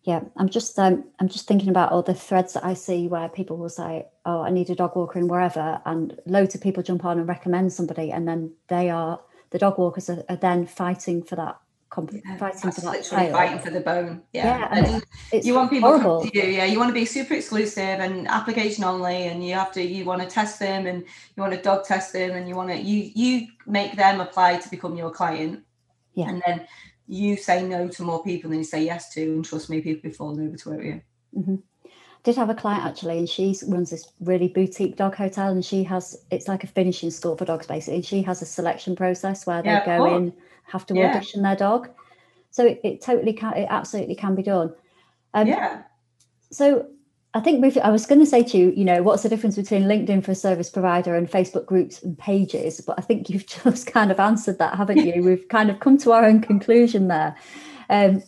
[0.04, 3.28] Yeah i'm just um, i'm just thinking about all the threads that i see where
[3.28, 6.82] people will say oh i need a dog walker in wherever and loads of people
[6.82, 10.66] jump on and recommend somebody and then they are the dog walkers are, are then
[10.66, 11.56] fighting for that
[11.92, 15.00] comp- yeah, fighting for that fighting for the bone yeah, yeah
[15.30, 16.22] it's, you want people horrible.
[16.22, 19.70] to you yeah you want to be super exclusive and application only and you have
[19.70, 21.04] to you want to test them and
[21.36, 24.56] you want to dog test them and you want to you you make them apply
[24.56, 25.62] to become your client
[26.14, 26.66] yeah and then
[27.12, 30.08] you say no to more people than you say yes to, and trust me, people
[30.08, 31.02] be falling over to you.
[31.36, 31.56] Mm-hmm.
[32.24, 35.82] Did have a client actually, and she runs this really boutique dog hotel, and she
[35.84, 37.96] has it's like a finishing school for dogs basically.
[37.96, 40.32] And she has a selection process where they yeah, go in,
[40.64, 41.14] have to yeah.
[41.14, 41.88] audition their dog.
[42.50, 44.74] So it, it, totally can, it absolutely can be done.
[45.34, 45.82] Um, yeah.
[46.50, 46.86] So
[47.34, 49.84] I think I was going to say to you, you know, what's the difference between
[49.84, 52.80] LinkedIn for a service provider and Facebook groups and pages?
[52.82, 55.22] But I think you've just kind of answered that, haven't you?
[55.24, 57.34] we've kind of come to our own conclusion there.
[57.88, 58.22] Um,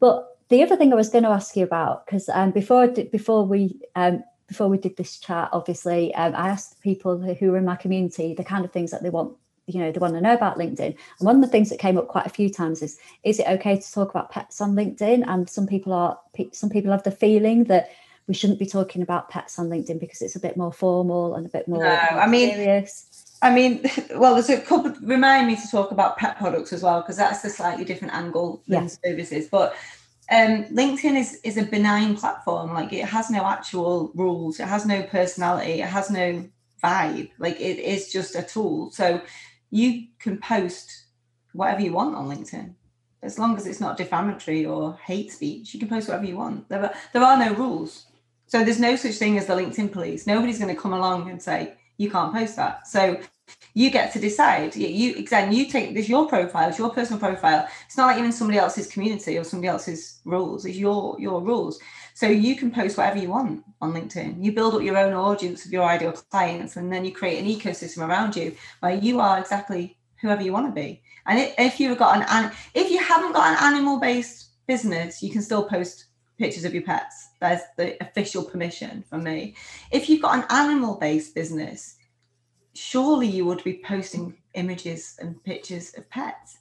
[0.00, 3.46] but the other thing I was going to ask you about, because um, before before
[3.46, 7.64] we um, before we did this chat, obviously, um, I asked people who are in
[7.64, 9.34] my community the kind of things that they want
[9.72, 11.98] you know they want to know about linkedin and one of the things that came
[11.98, 15.24] up quite a few times is is it okay to talk about pets on linkedin
[15.26, 16.18] and some people are
[16.52, 17.90] some people have the feeling that
[18.26, 21.44] we shouldn't be talking about pets on LinkedIn because it's a bit more formal and
[21.44, 21.82] a bit more.
[21.82, 23.36] No, I mean, serious.
[23.42, 23.82] I mean,
[24.14, 24.94] well, there's a couple.
[25.02, 28.62] Remind me to talk about pet products as well because that's the slightly different angle
[28.68, 28.88] than yeah.
[29.04, 29.48] services.
[29.50, 29.74] But
[30.30, 32.72] um, LinkedIn is is a benign platform.
[32.72, 34.60] Like it has no actual rules.
[34.60, 35.82] It has no personality.
[35.82, 36.48] It has no
[36.82, 37.30] vibe.
[37.38, 38.92] Like it is just a tool.
[38.92, 39.20] So
[39.72, 41.06] you can post
[41.54, 42.74] whatever you want on LinkedIn
[43.22, 45.72] as long as it's not defamatory or hate speech.
[45.72, 46.68] You can post whatever you want.
[46.68, 48.06] There are there are no rules.
[48.46, 50.26] So there's no such thing as the LinkedIn police.
[50.26, 52.86] Nobody's going to come along and say you can't post that.
[52.86, 53.18] So
[53.72, 54.76] you get to decide.
[54.76, 57.66] You again, you take this your profile, it's your personal profile.
[57.86, 60.66] It's not like you're in somebody else's community or somebody else's rules.
[60.66, 61.80] It's your your rules.
[62.14, 64.42] So you can post whatever you want on LinkedIn.
[64.42, 67.48] You build up your own audience of your ideal clients, and then you create an
[67.48, 71.02] ecosystem around you where you are exactly whoever you want to be.
[71.26, 75.42] And if you've got an if you haven't got an animal based business, you can
[75.42, 76.06] still post
[76.38, 77.28] pictures of your pets.
[77.40, 79.54] There's the official permission from me.
[79.90, 81.96] If you've got an animal based business,
[82.74, 86.58] surely you would be posting images and pictures of pets.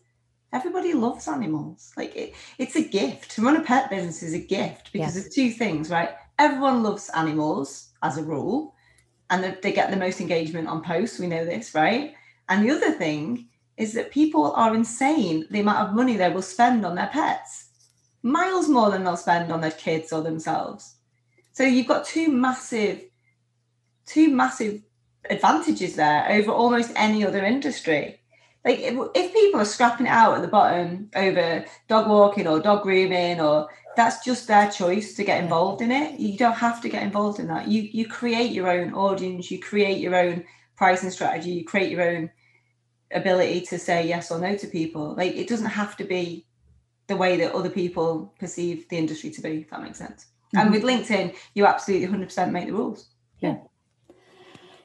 [0.53, 1.91] Everybody loves animals.
[1.95, 3.31] Like it, it's a gift.
[3.31, 5.23] To run a pet business is a gift because yes.
[5.23, 6.09] there's two things, right?
[6.39, 8.75] Everyone loves animals as a rule,
[9.29, 11.19] and they get the most engagement on posts.
[11.19, 12.13] We know this, right?
[12.49, 16.41] And the other thing is that people are insane the amount of money they will
[16.41, 17.69] spend on their pets
[18.23, 20.95] miles more than they'll spend on their kids or themselves.
[21.53, 23.01] So you've got two massive
[24.05, 24.81] two massive
[25.29, 28.20] advantages there over almost any other industry.
[28.63, 32.59] Like if, if people are scrapping it out at the bottom over dog walking or
[32.59, 36.19] dog grooming or that's just their choice to get involved in it.
[36.19, 37.67] You don't have to get involved in that.
[37.67, 40.43] You you create your own audience, you create your own
[40.75, 42.29] pricing strategy, you create your own
[43.11, 45.15] ability to say yes or no to people.
[45.15, 46.45] Like it doesn't have to be
[47.07, 50.27] the way that other people perceive the industry to be, if that makes sense.
[50.55, 50.57] Mm-hmm.
[50.59, 53.09] And with LinkedIn, you absolutely 100% make the rules.
[53.39, 53.57] Yeah.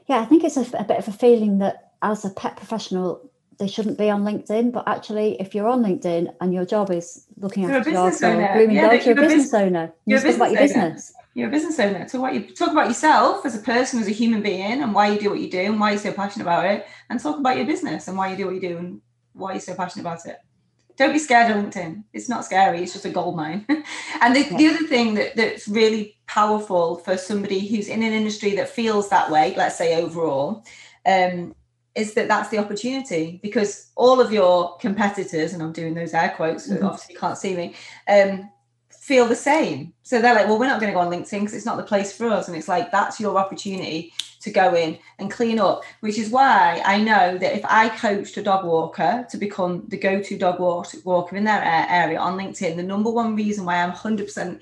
[0.06, 3.30] Yeah, I think it's a, a bit of a feeling that as a pet professional,
[3.58, 4.72] they shouldn't be on LinkedIn.
[4.72, 8.34] But actually, if you're on LinkedIn and your job is looking you're after dogs or
[8.34, 9.92] grooming yeah, dogs, you're, a business, owner.
[10.04, 11.12] You you're talk about your business.
[11.34, 12.08] You're a business owner.
[12.08, 15.08] Talk about you talk about yourself as a person, as a human being, and why
[15.08, 17.56] you do what you do, and why you're so passionate about it, and talk about
[17.56, 19.00] your business and why you do what you do, and
[19.32, 20.38] why you're so passionate about it.
[20.96, 22.04] Don't be scared of LinkedIn.
[22.14, 22.82] It's not scary.
[22.82, 23.66] It's just a gold mine.
[24.22, 28.56] and the, the other thing that, that's really powerful for somebody who's in an industry
[28.56, 30.64] that feels that way, let's say overall,
[31.04, 31.54] um,
[31.96, 36.32] is that that's the opportunity because all of your competitors, and I'm doing those air
[36.36, 36.84] quotes, mm-hmm.
[36.84, 37.74] obviously you can't see me,
[38.06, 38.50] um,
[38.90, 39.94] feel the same.
[40.02, 41.82] So they're like, well, we're not going to go on LinkedIn because it's not the
[41.84, 42.48] place for us.
[42.48, 46.82] And it's like, that's your opportunity to go in and clean up, which is why
[46.84, 50.60] I know that if I coached a dog walker to become the go to dog
[50.60, 54.60] walker in their area on LinkedIn, the number one reason why I'm 100%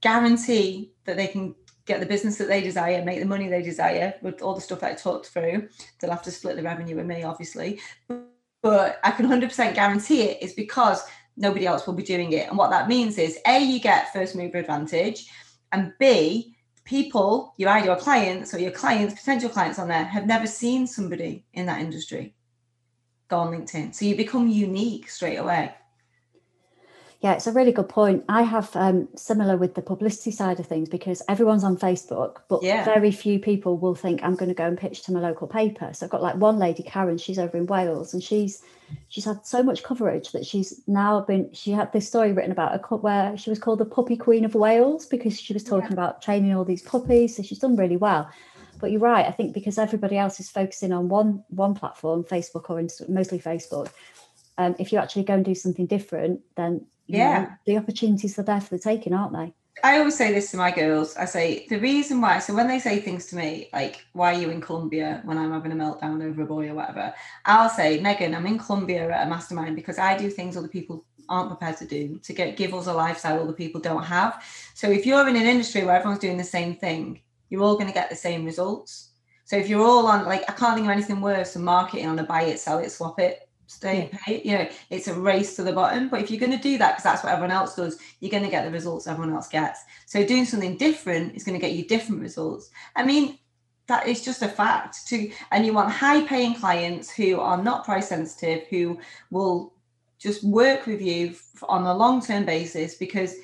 [0.00, 1.54] guarantee that they can
[1.90, 4.80] get the business that they desire, make the money they desire with all the stuff
[4.80, 5.68] that I talked through.
[5.98, 7.80] They'll have to split the revenue with me, obviously.
[8.62, 11.02] But I can 100% guarantee it is because
[11.36, 12.48] nobody else will be doing it.
[12.48, 15.28] And what that means is A, you get first mover advantage,
[15.72, 20.46] and B, people, your ideal clients or your clients, potential clients on there, have never
[20.46, 22.34] seen somebody in that industry
[23.28, 23.94] go on LinkedIn.
[23.94, 25.74] So you become unique straight away.
[27.20, 28.24] Yeah, it's a really good point.
[28.30, 32.62] I have um, similar with the publicity side of things because everyone's on Facebook, but
[32.62, 32.82] yeah.
[32.82, 35.90] very few people will think I'm going to go and pitch to my local paper.
[35.92, 38.62] So I've got like one lady, Karen, she's over in Wales, and she's
[39.08, 41.52] she's had so much coverage that she's now been.
[41.52, 44.54] She had this story written about a where she was called the Puppy Queen of
[44.54, 45.94] Wales because she was talking yeah.
[45.94, 47.36] about training all these puppies.
[47.36, 48.30] So she's done really well.
[48.80, 49.26] But you're right.
[49.26, 52.80] I think because everybody else is focusing on one one platform, Facebook or
[53.10, 53.90] mostly Facebook.
[54.56, 56.86] Um, if you actually go and do something different, then
[57.18, 60.50] yeah know, the opportunities are there for the taking aren't they I always say this
[60.50, 61.16] to my girls.
[61.16, 62.38] I say the reason why.
[62.38, 65.52] So when they say things to me like, "Why are you in Colombia?" when I'm
[65.52, 67.14] having a meltdown over a boy or whatever,
[67.46, 71.04] I'll say, "Megan, I'm in Colombia at a mastermind because I do things other people
[71.28, 74.42] aren't prepared to do to get give us a lifestyle other people don't have."
[74.74, 77.88] So if you're in an industry where everyone's doing the same thing, you're all going
[77.88, 79.10] to get the same results.
[79.44, 82.18] So if you're all on, like, I can't think of anything worse than marketing on
[82.18, 84.44] a buy it, sell it, swap it stay paid.
[84.44, 86.08] You know, it's a race to the bottom.
[86.08, 88.42] But if you're going to do that, because that's what everyone else does, you're going
[88.42, 89.80] to get the results everyone else gets.
[90.06, 92.70] So doing something different is going to get you different results.
[92.96, 93.38] I mean,
[93.86, 95.30] that is just a fact too.
[95.52, 98.98] And you want high paying clients who are not price sensitive, who
[99.30, 99.72] will
[100.18, 101.34] just work with you
[101.68, 103.36] on a long term basis because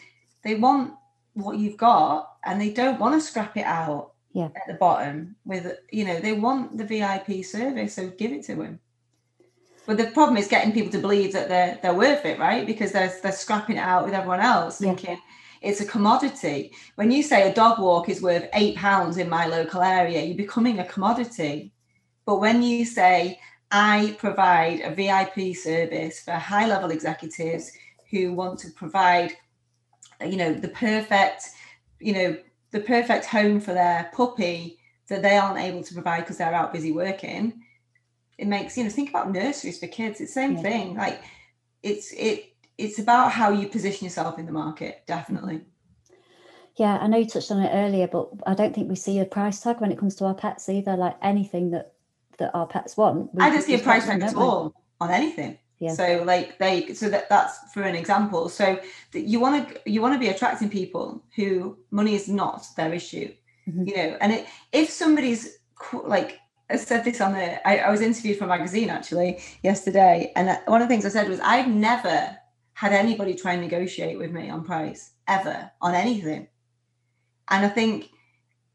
[0.42, 0.92] they want
[1.34, 4.46] what you've got and they don't want to scrap it out yeah.
[4.46, 8.54] at the bottom with you know they want the vip service so give it to
[8.54, 8.78] them
[9.86, 12.66] but the problem is getting people to believe that they're they're worth it, right?
[12.66, 14.88] Because they're they're scrapping it out with everyone else, yeah.
[14.88, 15.18] thinking
[15.62, 16.72] it's a commodity.
[16.96, 20.36] When you say a dog walk is worth eight pounds in my local area, you're
[20.36, 21.72] becoming a commodity.
[22.24, 27.72] But when you say I provide a VIP service for high level executives
[28.10, 29.32] who want to provide,
[30.24, 31.44] you know, the perfect,
[32.00, 32.36] you know,
[32.70, 36.72] the perfect home for their puppy that they aren't able to provide because they're out
[36.72, 37.62] busy working
[38.38, 40.62] it makes you know think about nurseries for kids it's the same yeah.
[40.62, 41.22] thing like
[41.82, 45.60] it's it it's about how you position yourself in the market definitely
[46.76, 49.24] yeah i know you touched on it earlier but i don't think we see a
[49.24, 51.92] price tag when it comes to our pets either like anything that
[52.38, 55.92] that our pets want i don't see a price tag at all on anything yeah.
[55.92, 58.48] So like they so that that's for an example.
[58.48, 58.80] So
[59.12, 62.92] that you want to you want to be attracting people who money is not their
[62.94, 63.32] issue.
[63.68, 63.88] Mm-hmm.
[63.88, 65.58] You know, and it, if somebody's
[65.92, 67.68] like I said this on the.
[67.68, 71.10] I, I, was interviewed for a magazine actually yesterday, and one of the things I
[71.10, 72.36] said was I've never
[72.72, 76.48] had anybody try and negotiate with me on price ever on anything,
[77.48, 78.10] and I think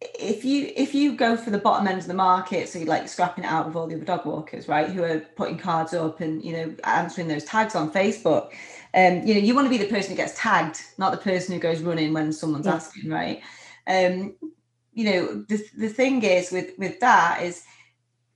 [0.02, 3.10] if you if you go for the bottom end of the market, so you're like
[3.10, 6.22] scrapping it out with all the other dog walkers, right, who are putting cards up
[6.22, 8.52] and you know answering those tags on Facebook,
[8.94, 11.54] um, you know you want to be the person who gets tagged, not the person
[11.54, 12.76] who goes running when someone's yeah.
[12.76, 13.42] asking, right?
[13.86, 14.36] Um,
[14.94, 17.64] you know the the thing is with with that is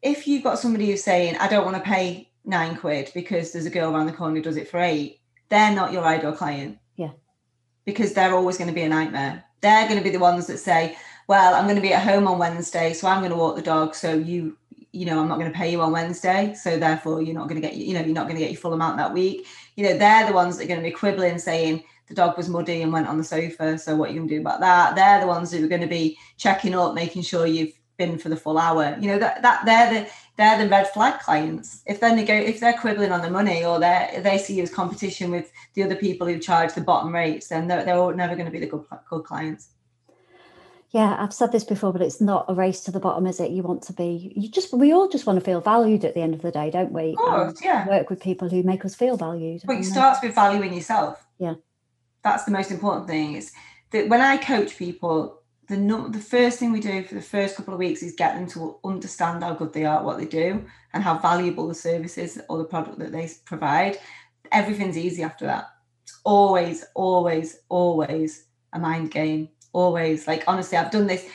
[0.06, 3.66] if you've got somebody who's saying, I don't want to pay nine quid because there's
[3.66, 6.78] a girl around the corner who does it for eight, they're not your ideal client.
[6.96, 7.12] Yeah.
[7.86, 9.44] Because they're always going to be a nightmare.
[9.62, 10.96] They're going to be the ones that say,
[11.28, 13.64] well, I'm going to be at home on Wednesday, so I'm going to walk the
[13.64, 13.96] dog.
[13.96, 14.56] So you,
[14.92, 17.60] you know, I'm not going to pay you on Wednesday, so therefore you're not going
[17.60, 19.48] to get, you know, you're not going to get your full amount that week.
[19.76, 22.48] You know, they're the ones that are going to be quibbling, saying the dog was
[22.48, 23.80] muddy and went on the sofa.
[23.80, 24.96] So what are you going to do about that?
[24.96, 28.30] They're the ones who are going to be checking up, making sure you've been for
[28.30, 28.98] the full hour.
[29.00, 31.82] You know that that they're the they're the red flag clients.
[31.86, 34.74] If they're nego- if they're quibbling on the money or they they see you as
[34.74, 38.46] competition with the other people who charge the bottom rates, then they're, they're never going
[38.46, 39.70] to be the good good clients.
[40.92, 43.52] Yeah, I've said this before, but it's not a race to the bottom, is it?
[43.52, 46.22] You want to be, you just, we all just want to feel valued at the
[46.22, 47.10] end of the day, don't we?
[47.10, 47.86] Of course, yeah.
[47.86, 49.64] Work with people who make us feel valued.
[49.66, 51.26] But it uh, starts with valuing yourself.
[51.38, 51.56] Yeah.
[52.24, 53.36] That's the most important thing.
[53.36, 53.52] Is
[53.92, 57.56] that when I coach people, the no, the first thing we do for the first
[57.56, 60.26] couple of weeks is get them to understand how good they are at what they
[60.26, 63.98] do and how valuable the services or the product that they provide.
[64.52, 65.70] Everything's easy after that.
[66.04, 71.28] It's always, always, always a mind game always like honestly i've done this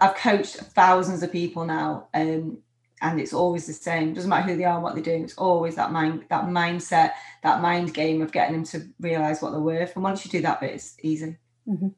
[0.00, 2.58] i've coached thousands of people now um,
[3.02, 5.74] and it's always the same doesn't matter who they are what they're doing it's always
[5.74, 9.94] that mind that mindset that mind game of getting them to realize what they're worth
[9.96, 11.36] and once you do that bit it's easy
[11.68, 11.88] mm-hmm.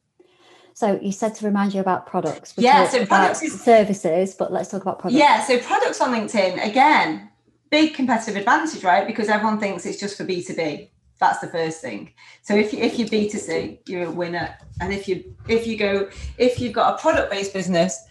[0.80, 4.52] So you said to remind you about products we yeah so products is, services but
[4.52, 7.28] let's talk about products yeah so products on linkedin again
[7.70, 10.88] big competitive advantage right because everyone thinks it's just for b2b
[11.20, 12.14] that's the first thing.
[12.40, 14.56] So if you, if you're B2C, you're a winner.
[14.80, 18.06] And if you if you go if you've got a product based business,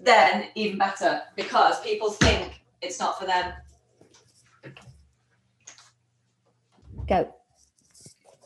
[0.00, 3.52] then even better because people think it's not for them.
[7.06, 7.34] Go.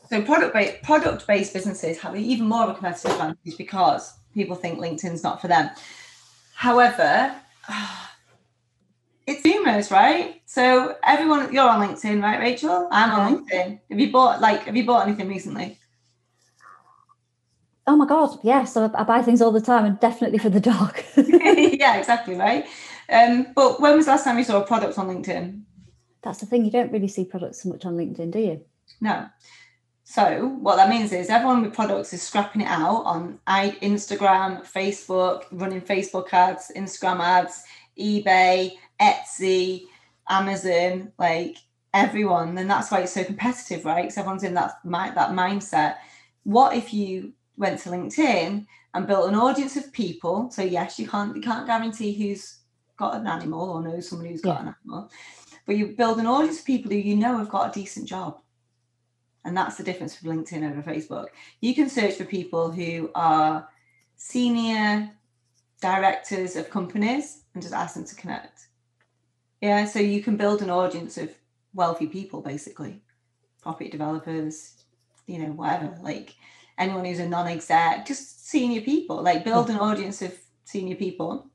[0.09, 4.55] So product based product based businesses have even more of a competitive advantage because people
[4.55, 5.69] think LinkedIn's not for them.
[6.55, 7.35] However,
[9.27, 10.41] it's rumors, right?
[10.45, 12.87] So everyone, you're on LinkedIn, right, Rachel?
[12.91, 13.79] I'm on LinkedIn.
[13.89, 14.61] Have you bought like?
[14.63, 15.77] Have you bought anything recently?
[17.85, 18.75] Oh my god, yes!
[18.75, 21.01] I, I buy things all the time, and definitely for the dog.
[21.17, 22.65] yeah, exactly right.
[23.09, 25.61] Um, but when was the last time you saw a product on LinkedIn?
[26.21, 26.65] That's the thing.
[26.65, 28.61] You don't really see products so much on LinkedIn, do you?
[28.99, 29.27] No.
[30.09, 35.43] So what that means is everyone with products is scrapping it out on Instagram, Facebook,
[35.51, 37.65] running Facebook ads, Instagram ads,
[37.99, 39.83] eBay, Etsy,
[40.29, 41.57] Amazon, like
[41.93, 42.55] everyone.
[42.55, 44.03] Then that's why it's so competitive, right?
[44.03, 45.97] Because everyone's in that that mindset.
[46.45, 50.49] What if you went to LinkedIn and built an audience of people?
[50.51, 52.59] So yes, you can't you can't guarantee who's
[52.95, 54.67] got an animal or knows someone who's got yeah.
[54.69, 55.11] an animal,
[55.65, 58.39] but you build an audience of people who you know have got a decent job.
[59.47, 61.27] And that's the difference with LinkedIn over Facebook.
[61.61, 63.69] You can search for people who are
[64.17, 65.09] senior
[65.81, 68.67] directors of companies and just ask them to connect.
[69.61, 71.31] Yeah, so you can build an audience of
[71.73, 73.01] wealthy people, basically,
[73.61, 74.73] property developers,
[75.27, 76.35] you know, whatever, like
[76.77, 79.75] anyone who's a non-exec, just senior people, like build hmm.
[79.75, 81.49] an audience of senior people.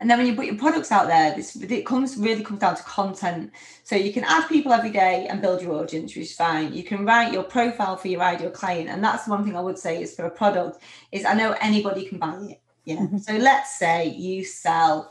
[0.00, 2.76] And then when you put your products out there, this it comes really comes down
[2.76, 3.52] to content.
[3.82, 6.72] So you can add people every day and build your audience, which is fine.
[6.72, 9.78] You can write your profile for your ideal client, and that's one thing I would
[9.78, 12.60] say is for a product is I know anybody can buy it.
[12.84, 12.96] Yeah.
[12.96, 13.18] Mm-hmm.
[13.18, 15.10] So let's say you sell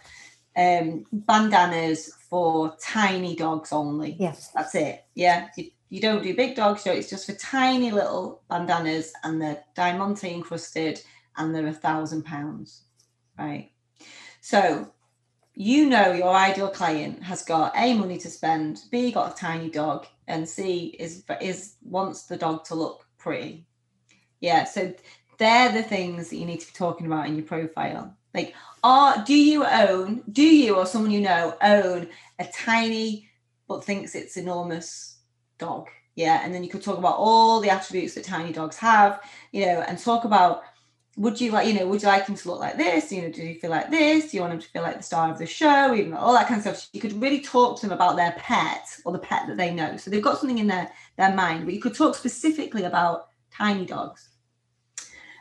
[0.56, 4.16] um, bandanas for tiny dogs only.
[4.20, 4.50] Yes.
[4.56, 5.06] That's it.
[5.14, 5.50] Yeah.
[5.56, 9.64] You, you don't do big dogs, so it's just for tiny little bandanas and they're
[9.76, 11.02] diamante encrusted
[11.38, 12.84] and they're a thousand pounds.
[13.38, 13.72] Right.
[14.48, 14.94] So
[15.56, 19.70] you know your ideal client has got A money to spend, B got a tiny
[19.70, 23.68] dog, and C is is wants the dog to look pretty.
[24.40, 24.94] Yeah, so
[25.38, 28.16] they're the things that you need to be talking about in your profile.
[28.34, 28.56] Like,
[28.86, 32.08] are do you own, do you or someone you know own
[32.40, 33.28] a tiny
[33.68, 35.18] but thinks it's enormous
[35.58, 35.90] dog?
[36.16, 36.40] Yeah.
[36.42, 39.82] And then you could talk about all the attributes that tiny dogs have, you know,
[39.82, 40.64] and talk about
[41.18, 43.12] would you like, you know, would you like him to look like this?
[43.12, 44.30] You know, do you feel like this?
[44.30, 45.96] Do you want him to feel like the star of the show?
[45.96, 46.90] Even all that kind of stuff.
[46.94, 49.98] You could really talk to them about their pet or the pet that they know.
[49.98, 53.86] So they've got something in their their mind, but you could talk specifically about tiny
[53.86, 54.30] dogs.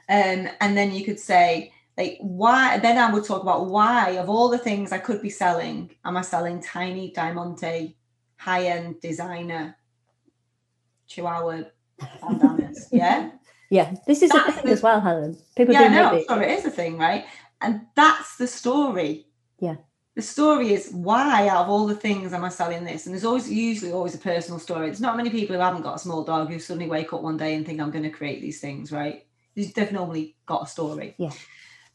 [0.09, 4.29] Um, and then you could say, like why then i would talk about why of
[4.29, 7.97] all the things i could be selling am i selling tiny diamante
[8.37, 9.77] high-end designer
[11.07, 11.63] chihuahua
[12.21, 13.31] bandanas yeah
[13.71, 16.27] yeah this is that's a thing the, as well helen people yeah, do know it.
[16.27, 17.25] Sorry, it is a thing right
[17.61, 19.27] and that's the story
[19.59, 19.77] yeah
[20.17, 23.05] the story is why out of all the things am I selling this?
[23.05, 24.87] And there's always usually always a personal story.
[24.87, 27.37] There's not many people who haven't got a small dog who suddenly wake up one
[27.37, 29.27] day and think I'm going to create these things, right?
[29.55, 31.15] They've normally got a story.
[31.19, 31.33] Yeah.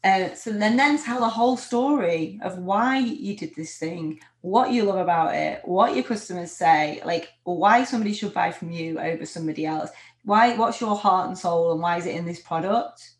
[0.03, 4.71] Uh, so then, then tell the whole story of why you did this thing, what
[4.71, 8.99] you love about it, what your customers say, like why somebody should buy from you
[8.99, 9.89] over somebody else.
[10.23, 10.55] Why?
[10.55, 13.11] What's your heart and soul, and why is it in this product?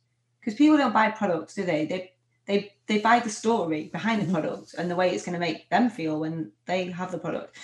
[0.42, 1.86] because people don't buy products, do they?
[1.86, 2.12] They
[2.46, 4.34] they they buy the story behind the mm-hmm.
[4.34, 7.56] product and the way it's going to make them feel when they have the product.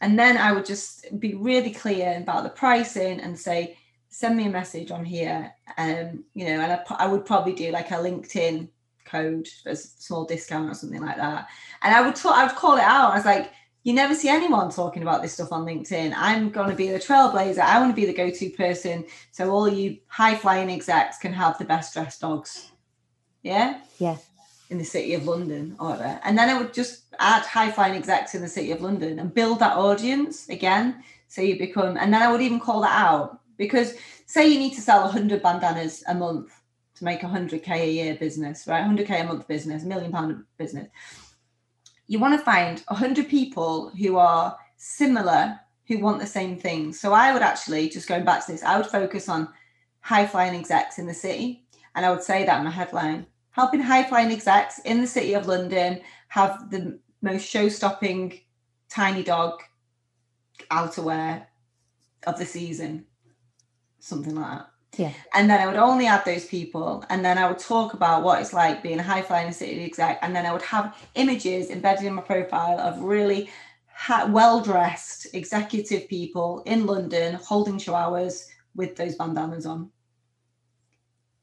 [0.00, 3.76] And then I would just be really clear about the pricing and say,
[4.10, 5.52] send me a message on here.
[5.76, 8.68] Um, you know, and I, I would probably do like a LinkedIn
[9.04, 11.48] code for a small discount or something like that.
[11.82, 13.10] And I would talk, I would call it out.
[13.10, 13.50] I was like,
[13.84, 16.12] you never see anyone talking about this stuff on LinkedIn.
[16.16, 17.60] I'm going to be the trailblazer.
[17.60, 19.04] I want to be the go to person.
[19.30, 22.70] So all you high flying execs can have the best dressed dogs.
[23.42, 23.80] Yeah?
[23.98, 24.16] Yeah.
[24.70, 26.20] In the city of London or whatever.
[26.24, 29.32] And then I would just add high flying execs in the city of London and
[29.32, 31.02] build that audience again.
[31.28, 33.94] So you become, and then I would even call that out because
[34.26, 36.52] say you need to sell 100 bandanas a month
[36.96, 38.84] to make 100k a year business, right?
[38.84, 40.88] 100k a month business, million pound business.
[42.08, 47.12] You want to find 100 people who are similar, who want the same thing So
[47.12, 49.48] I would actually, just going back to this, I would focus on
[50.00, 51.64] high flying execs in the city.
[51.94, 53.26] And I would say that in my headline
[53.58, 58.40] helping high flying execs in the city of London have the most show stopping
[58.88, 59.60] tiny dog
[60.70, 61.44] outerwear
[62.24, 63.04] of the season,
[63.98, 64.70] something like that.
[64.96, 65.12] Yeah.
[65.34, 67.04] And then I would only add those people.
[67.10, 70.18] And then I would talk about what it's like being a high flying city exec.
[70.22, 73.50] And then I would have images embedded in my profile of really
[73.92, 79.90] ha- well dressed executive people in London holding chihuahuas with those bandanas on.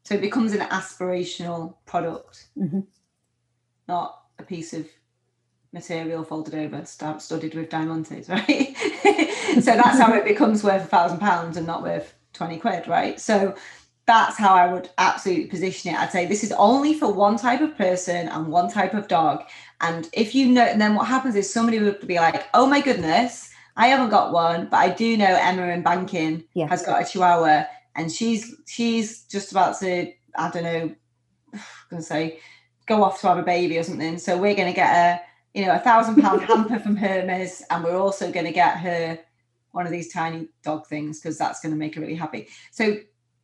[0.04, 2.82] So it becomes an aspirational product, mm-hmm.
[3.88, 4.88] not a piece of
[5.74, 8.76] material folded over, studded with diamantes, right?
[9.64, 13.20] so that's how it becomes worth a thousand pounds and not worth 20 quid, right?
[13.20, 13.56] So
[14.06, 16.00] that's how I would absolutely position it.
[16.00, 19.44] I'd say this is only for one type of person and one type of dog.
[19.82, 22.82] And if you know, and then what happens is somebody would be like, oh my
[22.82, 26.68] goodness, I haven't got one, but I do know Emma in banking yeah.
[26.68, 27.66] has got a chihuahua
[27.96, 30.96] and she's she's just about to, I don't know,
[31.54, 32.40] I'm gonna say,
[32.86, 34.18] go off to have a baby or something.
[34.18, 35.22] So we're gonna get a,
[35.60, 39.20] you know, a thousand pound hamper from Hermes, and we're also gonna get her
[39.76, 42.48] one of these tiny dog things because that's going to make her really happy.
[42.72, 42.98] So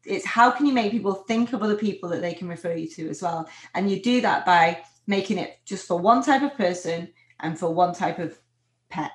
[0.05, 2.88] it's how can you make people think of other people that they can refer you
[2.88, 3.49] to as well?
[3.75, 7.09] And you do that by making it just for one type of person
[7.41, 8.39] and for one type of
[8.89, 9.11] pet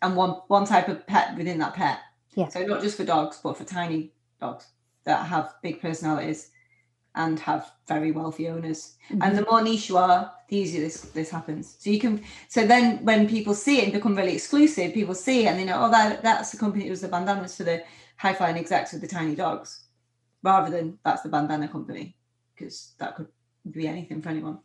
[0.00, 1.98] and one one type of pet within that pet.
[2.34, 2.48] Yeah.
[2.48, 4.66] So not just for dogs, but for tiny dogs
[5.04, 6.50] that have big personalities
[7.14, 8.96] and have very wealthy owners.
[9.10, 9.22] Mm-hmm.
[9.22, 11.76] And the more niche you are, the easier this this happens.
[11.78, 15.44] So you can so then when people see it and become really exclusive, people see
[15.44, 17.84] it and they know, oh, that that's the company that was the bandanas for the
[18.16, 19.84] high flying execs with the tiny dogs,
[20.42, 22.16] rather than that's the bandana company,
[22.54, 23.28] because that could
[23.70, 24.58] be anything for anyone.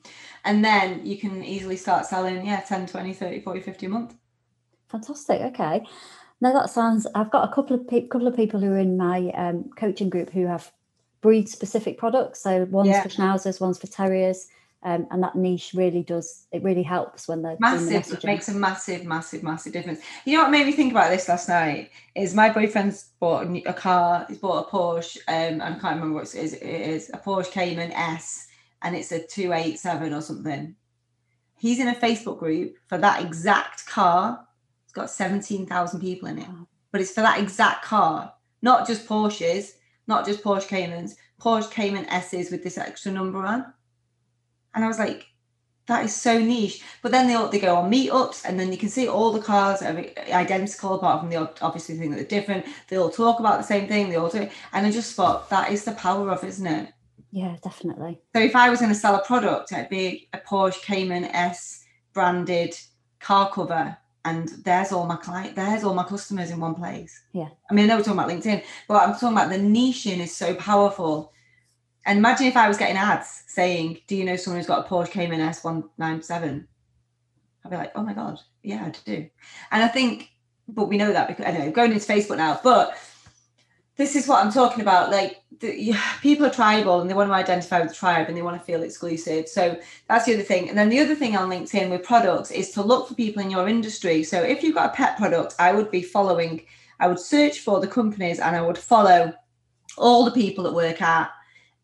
[0.45, 4.16] And then you can easily start selling, yeah, 10, 20, 30, 40, 50 a month.
[4.89, 5.41] Fantastic.
[5.41, 5.86] Okay.
[6.39, 7.08] Now that sounds.
[7.16, 10.10] I've got a couple of pe- couple of people who are in my um, coaching
[10.10, 10.72] group who have
[11.22, 12.41] breed specific products.
[12.41, 13.03] So one's yeah.
[13.03, 14.47] for schnauzers, one's for terriers.
[14.84, 18.53] Um, and that niche really does it really helps when they're massive the makes a
[18.53, 22.36] massive massive massive difference you know what made me think about this last night is
[22.36, 26.34] my boyfriend's bought a car he's bought a porsche um and i can't remember what
[26.34, 28.47] it is it is a porsche cayman s
[28.84, 30.76] and it's a 287 or something
[31.57, 34.45] he's in a facebook group for that exact car
[34.84, 36.47] it's got 17,000 people in it
[36.91, 39.72] but it's for that exact car not just porsches
[40.08, 43.66] not just Porsche Caymans, Porsche Cayman S's with this extra number on.
[44.74, 45.28] And I was like,
[45.88, 46.84] that is so niche.
[47.01, 49.41] But then they all, they go on meetups, and then you can see all the
[49.41, 49.97] cars are
[50.32, 52.66] identical, apart from the obviously thing that they're different.
[52.89, 54.10] They all talk about the same thing.
[54.10, 54.51] They all do, it.
[54.74, 56.93] and I just thought that is the power of, isn't it?
[57.32, 58.20] Yeah, definitely.
[58.36, 61.84] So if I was going to sell a product, it'd be a Porsche Cayman S
[62.14, 62.78] branded
[63.20, 63.97] car cover
[64.28, 67.23] and there's all my client there's all my customers in one place.
[67.34, 67.49] Yeah.
[67.69, 70.36] I mean i know we're talking about linkedin but i'm talking about the niching is
[70.36, 71.32] so powerful.
[72.05, 74.89] And imagine if i was getting ads saying do you know someone who's got a
[74.89, 76.65] porsche cayman s197
[77.65, 78.39] i'd be like oh my god.
[78.63, 79.30] Yeah i do.
[79.71, 80.30] And i think
[80.67, 82.97] but we know that because i know going into facebook now but
[83.98, 85.12] this is what I'm talking about.
[85.12, 88.43] Like the, people are tribal and they want to identify with the tribe and they
[88.43, 89.48] want to feel exclusive.
[89.48, 90.70] So that's the other thing.
[90.70, 93.52] And then the other thing on LinkedIn with products is to look for people in
[93.52, 94.24] your industry.
[94.24, 96.62] So if you've got a pet product, I would be following,
[97.00, 99.34] I would search for the companies and I would follow
[99.98, 101.32] all the people that work at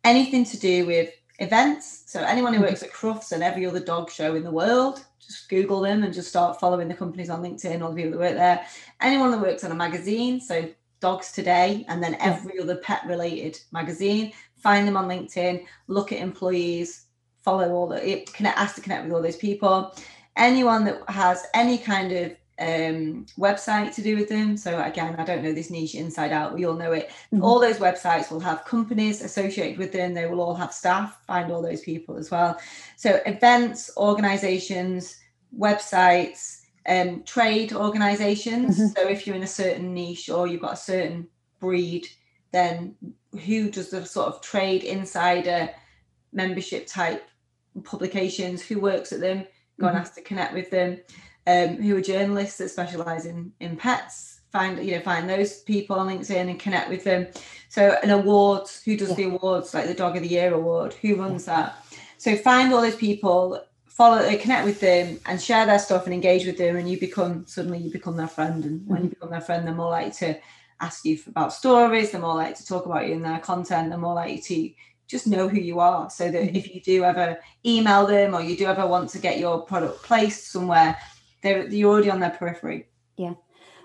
[0.04, 1.10] anything to do with
[1.40, 2.04] events.
[2.06, 2.70] So anyone who mm-hmm.
[2.70, 6.14] works at Crufts and every other dog show in the world, just Google them and
[6.14, 8.64] just start following the companies on LinkedIn, all the people that work there.
[9.02, 10.70] Anyone that works on a magazine, so
[11.04, 14.32] Dogs Today, and then every other pet related magazine.
[14.56, 17.08] Find them on LinkedIn, look at employees,
[17.42, 19.94] follow all the, it, connect, ask to connect with all those people.
[20.38, 24.56] Anyone that has any kind of um, website to do with them.
[24.56, 26.54] So again, I don't know this niche inside out.
[26.54, 27.10] We all know it.
[27.10, 27.44] Mm-hmm.
[27.44, 30.14] All those websites will have companies associated with them.
[30.14, 31.20] They will all have staff.
[31.28, 32.58] Find all those people as well.
[32.96, 35.18] So events, organizations,
[35.60, 38.80] websites, um, trade organizations.
[38.80, 38.88] Mm-hmm.
[38.96, 41.28] So if you're in a certain niche or you've got a certain
[41.60, 42.08] breed,
[42.52, 42.96] then
[43.46, 45.70] who does the sort of trade insider
[46.32, 47.28] membership type
[47.84, 48.62] publications?
[48.62, 49.46] Who works at them?
[49.80, 49.96] Go mm-hmm.
[49.96, 51.00] and ask to connect with them
[51.48, 55.98] um, who are journalists that specialize in in pets find you know find those people
[55.98, 57.28] on linkedin and connect with them
[57.70, 59.16] so an awards who does yeah.
[59.16, 61.56] the awards like the dog of the year award who runs yeah.
[61.56, 61.86] that
[62.18, 63.60] so find all those people
[63.94, 67.00] follow uh, connect with them and share their stuff and engage with them and you
[67.00, 69.10] become suddenly you become their friend and when you mm-hmm.
[69.10, 70.40] become their friend they're more likely to
[70.82, 73.98] ask you about stories they're more likely to talk about you in their content they're
[73.98, 74.72] more likely to
[75.08, 76.56] just know who you are so that mm-hmm.
[76.56, 80.02] if you do ever email them or you do ever want to get your product
[80.02, 80.98] placed somewhere
[81.44, 82.88] they're you're already on their periphery.
[83.18, 83.34] Yeah.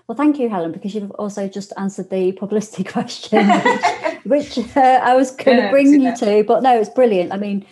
[0.07, 3.47] Well, thank you, Helen, because you've also just answered the publicity question,
[4.23, 6.43] which, which uh, I was going to bring you to.
[6.47, 7.31] But no, it's brilliant.
[7.31, 7.63] I mean,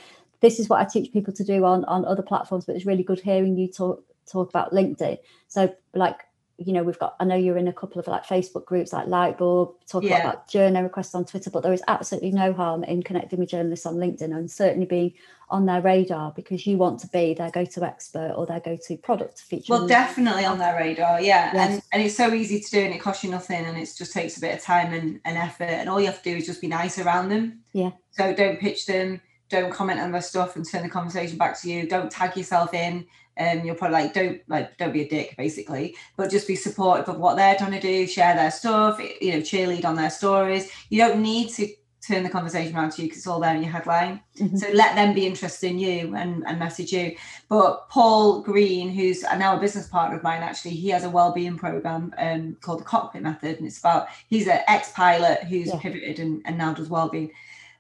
[0.42, 3.04] this is what I teach people to do on on other platforms, but it's really
[3.04, 5.18] good hearing you talk talk about LinkedIn.
[5.48, 6.22] So, like
[6.60, 9.06] you know, we've got, I know you're in a couple of like Facebook groups like
[9.06, 10.18] Lightbulb, talk yeah.
[10.18, 13.86] about journal requests on Twitter, but there is absolutely no harm in connecting with journalists
[13.86, 15.14] on LinkedIn and certainly being
[15.50, 19.40] on their radar because you want to be their go-to expert or their go-to product
[19.42, 19.72] feature.
[19.72, 21.52] Well, definitely on their radar, yeah.
[21.54, 21.70] Yes.
[21.70, 24.12] And, and it's so easy to do and it costs you nothing and it just
[24.12, 26.48] takes a bit of time and, and effort and all you have to do is
[26.48, 27.60] just be nice around them.
[27.74, 27.92] Yeah.
[28.12, 31.70] So don't pitch them, don't comment on their stuff and turn the conversation back to
[31.70, 33.06] you, don't tag yourself in.
[33.40, 35.96] Um, you're probably like don't like don't be a dick basically.
[36.16, 39.40] But just be supportive of what they're trying to do share their stuff you know
[39.40, 40.72] cheerlead on their stories.
[40.90, 41.68] You don't need to
[42.08, 44.22] turn the conversation around to you because it's all there in your headline.
[44.40, 44.58] Mm-hmm.
[44.58, 47.16] so let them be interested in you and, and message you.
[47.50, 51.58] But paul green who's now a business partner of mine actually he has a well-being
[51.58, 55.80] program um, called the cockpit method and it's about he's an ex-pilot who's yeah.
[55.80, 57.32] pivoted and, and now does well-being.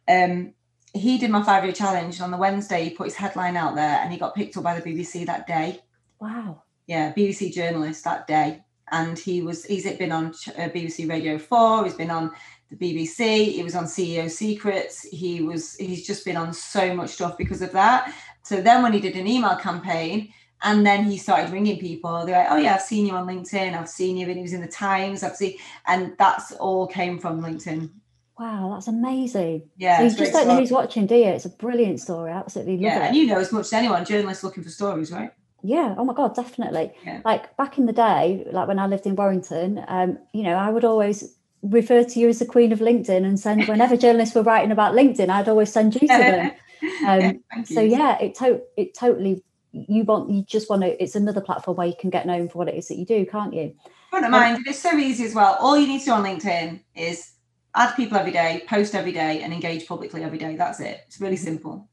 [0.10, 0.54] Um,
[0.98, 2.84] he did my five year challenge and on the Wednesday.
[2.84, 5.48] He put his headline out there and he got picked up by the BBC that
[5.48, 5.82] day.
[6.20, 6.64] Wow.
[6.88, 8.64] Yeah, BBC journalist that day.
[8.92, 12.32] And he was, he's been on uh, BBC Radio 4, he's been on
[12.72, 15.04] the BBC, he was on CEO Secrets.
[15.04, 18.14] He was, he's just been on so much stuff because of that.
[18.44, 20.32] So then when he did an email campaign,
[20.64, 22.26] and then he started ringing people.
[22.26, 23.78] They're like, "Oh yeah, I've seen you on LinkedIn.
[23.78, 25.24] I've seen you." And he was in the Times.
[25.24, 27.92] I've seen, and that's all came from LinkedIn.
[28.40, 29.64] Wow, that's amazing.
[29.78, 29.98] Yeah.
[29.98, 31.26] So you just don't know who's watching, do you?
[31.26, 32.32] It's a brilliant story.
[32.32, 33.08] I absolutely love yeah, it.
[33.08, 35.32] and you know as much as anyone, journalists looking for stories, right?
[35.64, 35.96] Yeah.
[35.98, 36.94] Oh my God, definitely.
[37.04, 37.22] Yeah.
[37.26, 40.70] Like back in the day, like when I lived in Warrington, um, you know, I
[40.70, 44.44] would always refer to you as the queen of LinkedIn and send whenever journalists were
[44.44, 46.52] writing about LinkedIn, I'd always send you to them.
[47.08, 51.42] Um, so yeah, it to- it totally you want you just want to it's another
[51.42, 53.74] platform where you can get known for what it is that you do, can't you?
[54.12, 54.64] Don't mind.
[54.68, 55.58] It's so easy as well.
[55.60, 57.32] All you need to do on LinkedIn is
[57.78, 60.56] add people every day, post every day, and engage publicly every day.
[60.56, 61.02] That's it.
[61.08, 61.88] It's really simple.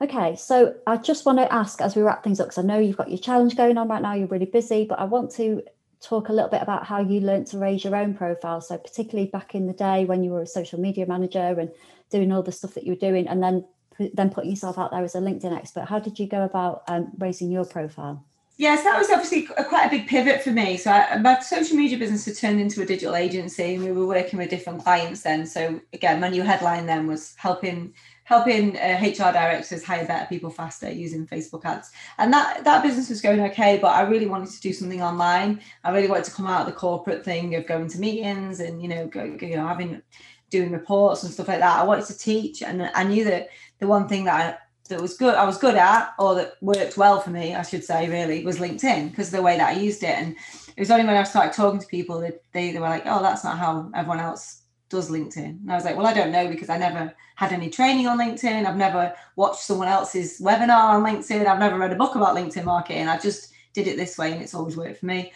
[0.00, 2.78] Okay, so I just want to ask as we wrap things up, because I know
[2.78, 5.62] you've got your challenge going on right now, you're really busy, but I want to
[6.02, 8.60] talk a little bit about how you learned to raise your own profile.
[8.60, 11.70] So, particularly back in the day when you were a social media manager and
[12.10, 13.64] doing all the stuff that you were doing, and then
[14.12, 15.86] then putting yourself out there as a LinkedIn expert.
[15.86, 18.22] How did you go about um, raising your profile?
[18.58, 20.78] Yes, that was obviously quite a big pivot for me.
[20.78, 24.06] So I, my social media business had turned into a digital agency, and we were
[24.06, 25.46] working with different clients then.
[25.46, 27.92] So again, my new headline then was helping
[28.24, 33.10] helping uh, HR directors hire better people faster using Facebook ads, and that that business
[33.10, 33.76] was going okay.
[33.76, 35.60] But I really wanted to do something online.
[35.84, 38.80] I really wanted to come out of the corporate thing of going to meetings and
[38.80, 40.00] you know go, you know having
[40.48, 41.78] doing reports and stuff like that.
[41.78, 43.50] I wanted to teach, and I knew that
[43.80, 46.96] the one thing that I that was good I was good at or that worked
[46.96, 50.02] well for me I should say really was LinkedIn because the way that I used
[50.02, 50.16] it.
[50.16, 50.36] And
[50.76, 53.22] it was only when I started talking to people that they, they were like oh
[53.22, 55.60] that's not how everyone else does LinkedIn.
[55.60, 58.18] And I was like well I don't know because I never had any training on
[58.18, 58.66] LinkedIn.
[58.66, 61.46] I've never watched someone else's webinar on LinkedIn.
[61.46, 63.08] I've never read a book about LinkedIn marketing.
[63.08, 65.32] I just did it this way and it's always worked for me.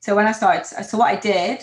[0.00, 1.60] So when I started so what I did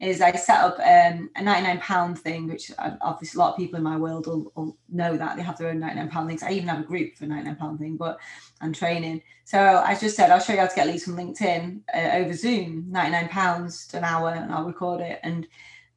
[0.00, 3.76] is I set up um, a 99 pound thing, which obviously a lot of people
[3.76, 6.42] in my world will, will, know that they have their own 99 pound things.
[6.42, 8.18] I even have a group for 99 pound thing, but
[8.60, 9.22] and training.
[9.44, 12.34] So I just said, I'll show you how to get leads from LinkedIn uh, over
[12.34, 15.20] Zoom, 99 pounds an hour, and I'll record it.
[15.22, 15.46] And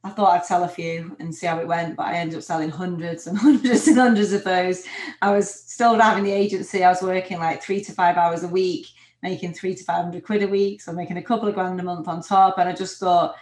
[0.04, 2.44] I thought I'd sell a few and see how it went, but I ended up
[2.44, 4.84] selling hundreds and hundreds and hundreds of those.
[5.22, 6.84] I was still having the agency.
[6.84, 8.86] I was working like three to five hours a week,
[9.22, 10.80] making three to 500 quid a week.
[10.80, 12.58] So making a couple of grand a month on top.
[12.58, 13.34] And I just thought,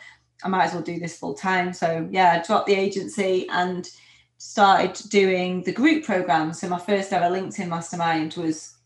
[0.42, 1.72] I might as well do this full time.
[1.72, 3.88] So yeah, I dropped the agency and
[4.38, 6.52] started doing the group program.
[6.52, 8.76] So my first ever LinkedIn mastermind was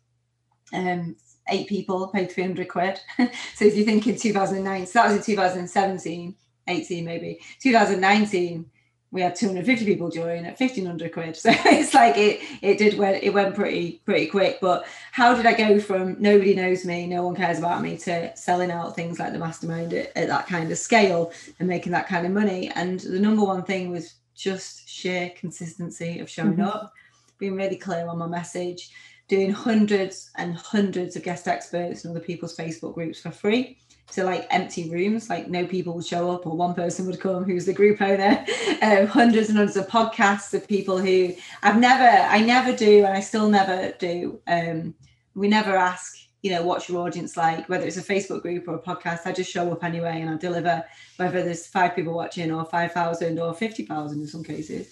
[0.73, 1.17] um,
[1.49, 3.01] eight people paid 300 quid.
[3.55, 6.35] so if you think in 2009, so that was in 2017,
[6.69, 8.71] 18 maybe, 2019,
[9.13, 11.37] we had 250 people join at 1500 quid.
[11.37, 14.59] So it's like it it did went it went pretty pretty quick.
[14.61, 18.37] But how did I go from nobody knows me, no one cares about me to
[18.37, 22.09] selling out things like the mastermind at, at that kind of scale and making that
[22.09, 22.71] kind of money?
[22.75, 26.63] And the number one thing was just sheer consistency of showing mm-hmm.
[26.63, 26.93] up,
[27.39, 28.91] being really clear on my message,
[29.29, 33.79] doing hundreds and hundreds of guest experts in other people's Facebook groups for free
[34.13, 37.45] to like empty rooms, like no people would show up or one person would come
[37.45, 38.45] who's the group owner.
[38.83, 43.15] Um, hundreds and hundreds of podcasts of people who I've never, I never do, and
[43.15, 44.41] I still never do.
[44.47, 44.95] Um,
[45.35, 48.77] we never ask, you know, what's your audience like, whether it's a Facebook group or
[48.77, 49.27] a podcast.
[49.27, 50.83] I just show up anyway and I deliver,
[51.19, 54.91] whether there's five people watching or 5,000 or 50,000 in some cases.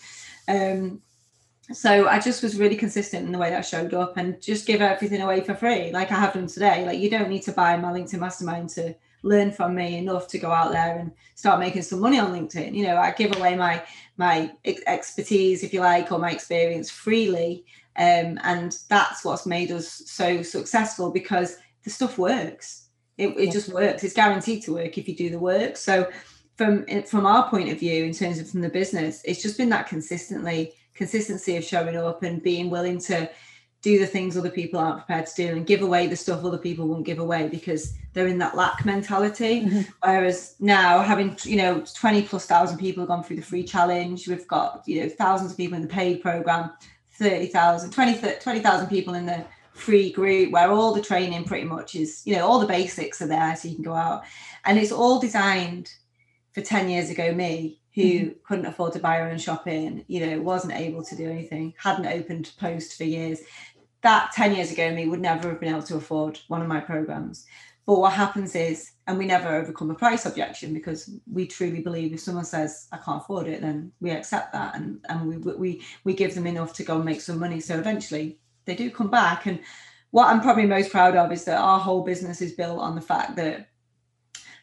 [0.49, 1.01] Um,
[1.73, 4.67] so I just was really consistent in the way that I showed up and just
[4.67, 6.85] give everything away for free, like I have done today.
[6.85, 10.39] Like you don't need to buy my LinkedIn Mastermind to learn from me enough to
[10.39, 12.75] go out there and start making some money on LinkedIn.
[12.75, 13.83] You know, I give away my
[14.17, 17.65] my expertise, if you like, or my experience freely,
[17.97, 22.89] um, and that's what's made us so successful because the stuff works.
[23.17, 24.05] It, it just works.
[24.05, 25.77] It's guaranteed to work if you do the work.
[25.77, 26.11] So,
[26.57, 29.69] from from our point of view, in terms of from the business, it's just been
[29.71, 33.31] that consistently consistency of showing up and being willing to
[33.81, 36.59] do the things other people aren't prepared to do and give away the stuff other
[36.59, 39.63] people won't give away because they're in that lack mentality.
[39.63, 39.81] Mm-hmm.
[40.03, 44.27] Whereas now having, you know, 20 plus thousand people have gone through the free challenge,
[44.27, 46.73] we've got, you know, thousands of people in the paid program,
[47.13, 52.23] 30,000, 20,000 20, people in the free group where all the training pretty much is,
[52.25, 54.25] you know, all the basics are there so you can go out.
[54.65, 55.93] And it's all designed
[56.53, 58.39] for 10 years ago me who mm-hmm.
[58.45, 62.07] couldn't afford to buy her own shopping, you know, wasn't able to do anything, hadn't
[62.07, 63.41] opened post for years.
[64.03, 66.79] That 10 years ago me would never have been able to afford one of my
[66.79, 67.45] programs.
[67.87, 72.13] But what happens is and we never overcome a price objection because we truly believe
[72.13, 75.83] if someone says i can't afford it then we accept that and and we we
[76.05, 77.59] we give them enough to go and make some money.
[77.59, 79.47] So eventually they do come back.
[79.47, 79.59] And
[80.11, 83.01] what i'm probably most proud of is that our whole business is built on the
[83.01, 83.69] fact that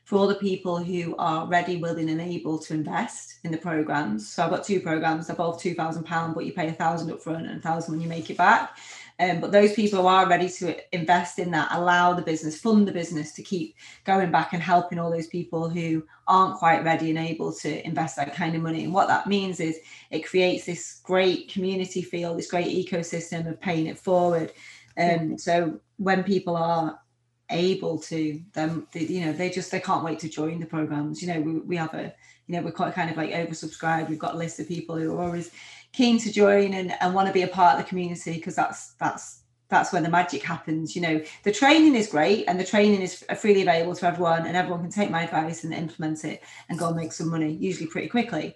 [0.06, 4.30] for all the people who are ready, willing, and able to invest in the programs.
[4.30, 5.28] So I've got two programs.
[5.28, 7.94] They're both two thousand pound, but you pay a thousand up front and a thousand
[7.94, 8.78] when you make it back.
[9.18, 12.86] Um, but those people who are ready to invest in that, allow the business, fund
[12.86, 17.10] the business to keep going back and helping all those people who aren't quite ready
[17.10, 18.84] and able to invest that kind of money.
[18.84, 19.80] And what that means is
[20.12, 24.52] it creates this great community feel, this great ecosystem of paying it forward.
[24.98, 27.00] Um, so when people are
[27.50, 31.22] able to them they, you know they just they can't wait to join the programs.
[31.22, 32.14] You know we, we have a
[32.48, 34.10] you know we're quite kind of like oversubscribed.
[34.10, 35.52] We've got a list of people who are always
[35.94, 38.94] keen to join and, and want to be a part of the community because that's
[38.94, 41.22] that's that's where the magic happens you know.
[41.44, 44.92] The training is great and the training is freely available to everyone and everyone can
[44.92, 48.56] take my advice and implement it and go and make some money usually pretty quickly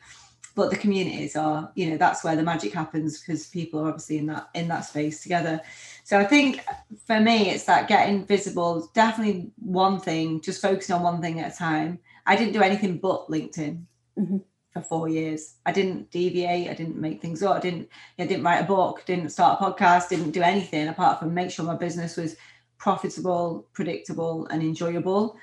[0.56, 4.18] but the communities are you know that's where the magic happens because people are obviously
[4.18, 5.62] in that in that space together
[6.04, 6.64] so i think
[7.06, 11.54] for me it's that getting visible definitely one thing just focusing on one thing at
[11.54, 13.84] a time i didn't do anything but linkedin
[14.18, 14.38] mm-hmm
[14.74, 15.56] for four years.
[15.66, 16.70] I didn't deviate.
[16.70, 17.58] I didn't make things up.
[17.58, 17.90] I didn't.
[18.18, 19.04] I didn't write a book.
[19.06, 20.10] Didn't start a podcast.
[20.10, 22.36] Didn't do anything apart from make sure my business was
[22.78, 25.38] profitable, predictable, and enjoyable.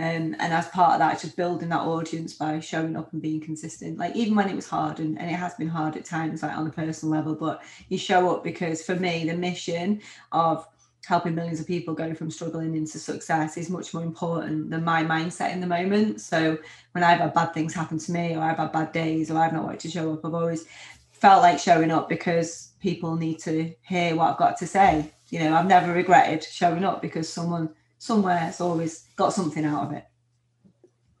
[0.00, 3.38] Um, and as part of that, just building that audience by showing up and being
[3.38, 3.98] consistent.
[3.98, 6.56] Like even when it was hard, and, and it has been hard at times, like
[6.56, 10.00] on a personal level, but you show up because for me, the mission
[10.32, 10.66] of
[11.04, 15.04] helping millions of people go from struggling into success is much more important than my
[15.04, 16.22] mindset in the moment.
[16.22, 16.56] So
[16.92, 19.52] when I've had bad things happen to me or I've had bad days or I've
[19.52, 20.64] not wanted to show up, I've always
[21.12, 25.12] felt like showing up because people need to hear what I've got to say.
[25.28, 27.68] You know, I've never regretted showing up because someone
[28.00, 30.04] somewhere has always got something out of it.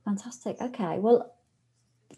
[0.04, 0.56] Fantastic.
[0.60, 0.98] Okay.
[0.98, 1.32] Well,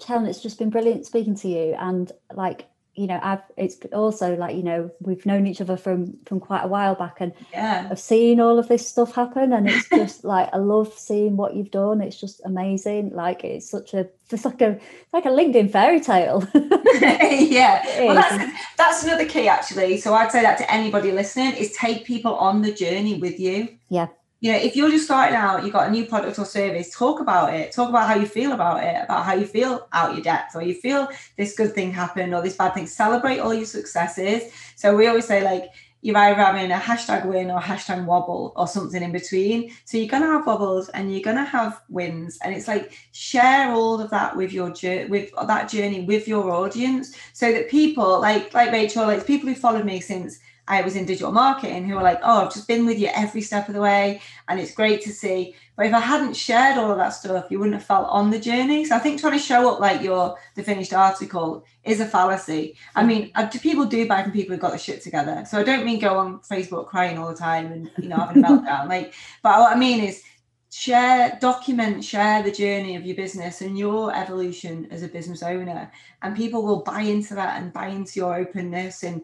[0.06, 1.74] Helen, it's just been brilliant speaking to you.
[1.78, 6.14] And like you know i've it's also like you know we've known each other from
[6.26, 9.68] from quite a while back and yeah i've seen all of this stuff happen and
[9.68, 13.94] it's just like i love seeing what you've done it's just amazing like it's such
[13.94, 19.24] a it's like a it's like a linkedin fairy tale yeah well that's that's another
[19.24, 23.14] key actually so i'd say that to anybody listening is take people on the journey
[23.14, 24.08] with you yeah
[24.42, 27.20] you know, if you're just starting out, you've got a new product or service, talk
[27.20, 27.70] about it.
[27.70, 30.62] Talk about how you feel about it, about how you feel out your depth, or
[30.62, 32.88] you feel this good thing happened or this bad thing.
[32.88, 34.52] Celebrate all your successes.
[34.74, 35.70] So we always say, like,
[36.00, 39.72] you're either having a hashtag win or hashtag wobble or something in between.
[39.84, 44.00] So you're gonna have wobbles and you're gonna have wins, and it's like share all
[44.00, 44.70] of that with your
[45.08, 49.54] with that journey with your audience, so that people like like Rachel, like people who
[49.54, 50.40] followed me since
[50.72, 53.42] I was in digital marketing who were like, oh, I've just been with you every
[53.42, 55.54] step of the way and it's great to see.
[55.76, 58.40] But if I hadn't shared all of that stuff, you wouldn't have felt on the
[58.40, 58.86] journey.
[58.86, 62.76] So I think trying to show up like you're the finished article is a fallacy.
[62.94, 65.44] I mean, uh, do people do buy from people who've got the shit together?
[65.46, 68.42] So I don't mean go on Facebook crying all the time and you know having
[68.42, 68.88] a meltdown.
[68.88, 69.12] Like,
[69.42, 70.22] but what I mean is
[70.72, 75.92] share document share the journey of your business and your evolution as a business owner
[76.22, 79.20] and people will buy into that and buy into your openness and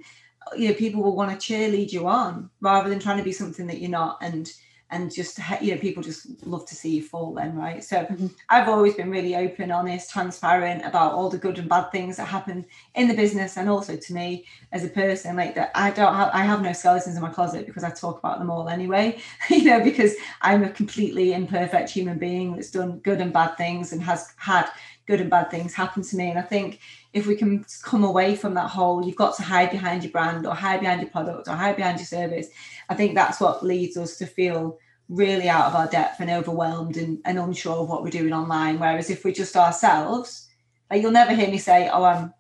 [0.57, 3.67] you know people will want to cheerlead you on rather than trying to be something
[3.67, 4.53] that you're not and
[4.91, 8.27] and just you know people just love to see you fall then right so mm-hmm.
[8.49, 12.25] i've always been really open honest transparent about all the good and bad things that
[12.25, 16.15] happen in the business and also to me as a person like that i don't
[16.15, 19.19] have i have no skeletons in my closet because i talk about them all anyway
[19.51, 23.93] you know because i'm a completely imperfect human being that's done good and bad things
[23.93, 24.69] and has had
[25.09, 26.31] good and bad things happen to me.
[26.31, 26.79] And i think
[27.13, 30.47] if we can come away from that whole you've got to hide behind your brand
[30.47, 32.49] or hide behind your product or hide behind your service.
[32.89, 34.79] I think that's what leads us to feel
[35.09, 38.79] really out of our depth and overwhelmed and, and unsure of what we're doing online.
[38.79, 40.49] Whereas if we're just ourselves
[40.91, 42.33] like you'll never hear me say oh i'm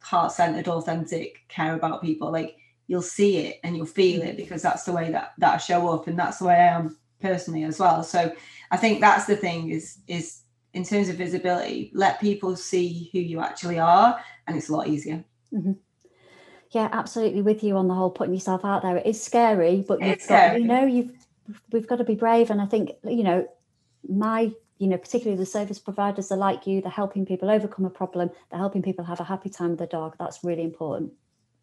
[0.00, 2.30] heart-centered authentic care about people.
[2.30, 4.36] Like you'll see it and you'll feel it mm-hmm.
[4.36, 6.98] because that's the way that that I show up and that's the way I am
[7.20, 8.02] personally as well.
[8.02, 8.34] So
[8.70, 10.40] I think that's the thing is is
[10.72, 14.88] in terms of visibility, let people see who you actually are, and it's a lot
[14.88, 15.24] easier.
[15.52, 15.72] Mm-hmm.
[16.70, 18.96] Yeah, absolutely with you on the whole putting yourself out there.
[18.96, 21.10] It is scary, but you've got, you know, you've
[21.72, 22.50] we've got to be brave.
[22.50, 23.48] And I think, you know,
[24.08, 27.90] my, you know, particularly the service providers are like you, they're helping people overcome a
[27.90, 30.14] problem, they're helping people have a happy time with their dog.
[30.18, 31.12] That's really important.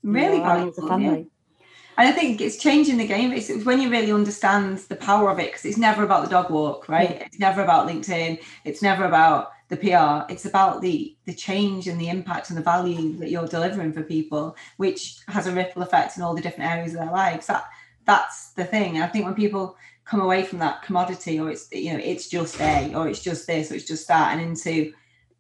[0.04, 0.72] Really you know, valuable.
[0.72, 1.20] As a family.
[1.20, 1.24] Yeah.
[1.98, 3.32] And I think it's changing the game.
[3.32, 6.52] It's, when you really understand the power of it, because it's never about the dog
[6.52, 7.10] walk, right?
[7.10, 7.24] Yeah.
[7.26, 8.40] It's never about LinkedIn.
[8.66, 10.32] It's never about the PR.
[10.32, 14.04] It's about the the change and the impact and the value that you're delivering for
[14.04, 17.48] people, which has a ripple effect in all the different areas of their lives.
[17.48, 17.66] That
[18.06, 18.96] that's the thing.
[18.96, 19.76] And I think when people
[20.06, 23.48] come away from that commodity, or it's you know, it's just A, or it's just
[23.48, 24.94] this, or it's just that, and into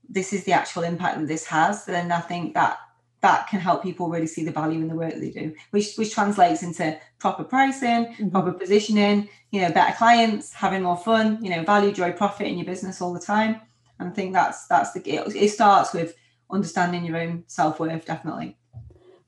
[0.10, 2.80] this is the actual impact that this has, then I think that
[3.28, 6.14] that can help people really see the value in the work they do, which which
[6.14, 8.30] translates into proper pricing, mm-hmm.
[8.30, 12.58] proper positioning, you know, better clients, having more fun, you know, value, joy, profit in
[12.58, 13.60] your business all the time.
[14.00, 16.16] And I think that's that's the it, it starts with
[16.50, 18.56] understanding your own self worth, definitely.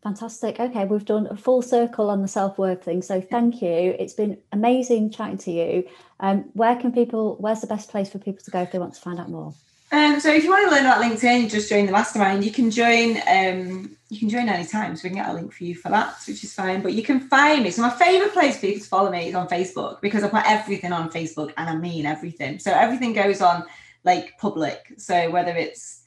[0.01, 0.61] Fantastic.
[0.61, 3.01] Okay, we've done a full circle on the self worth thing.
[3.01, 3.95] So thank you.
[3.99, 5.83] It's been amazing chatting to you.
[6.21, 7.35] Um, where can people?
[7.39, 9.53] Where's the best place for people to go if they want to find out more?
[9.91, 12.43] Um, so if you want to learn about LinkedIn, just join the mastermind.
[12.43, 13.17] You can join.
[13.27, 16.15] Um, you can join anytime, so we can get a link for you for that,
[16.27, 16.81] which is fine.
[16.81, 17.71] But you can find me.
[17.71, 20.43] So my favorite place for people to follow me is on Facebook because I put
[20.45, 22.59] everything on Facebook, and I mean everything.
[22.59, 23.65] So everything goes on
[24.03, 24.93] like public.
[24.97, 26.03] So whether it's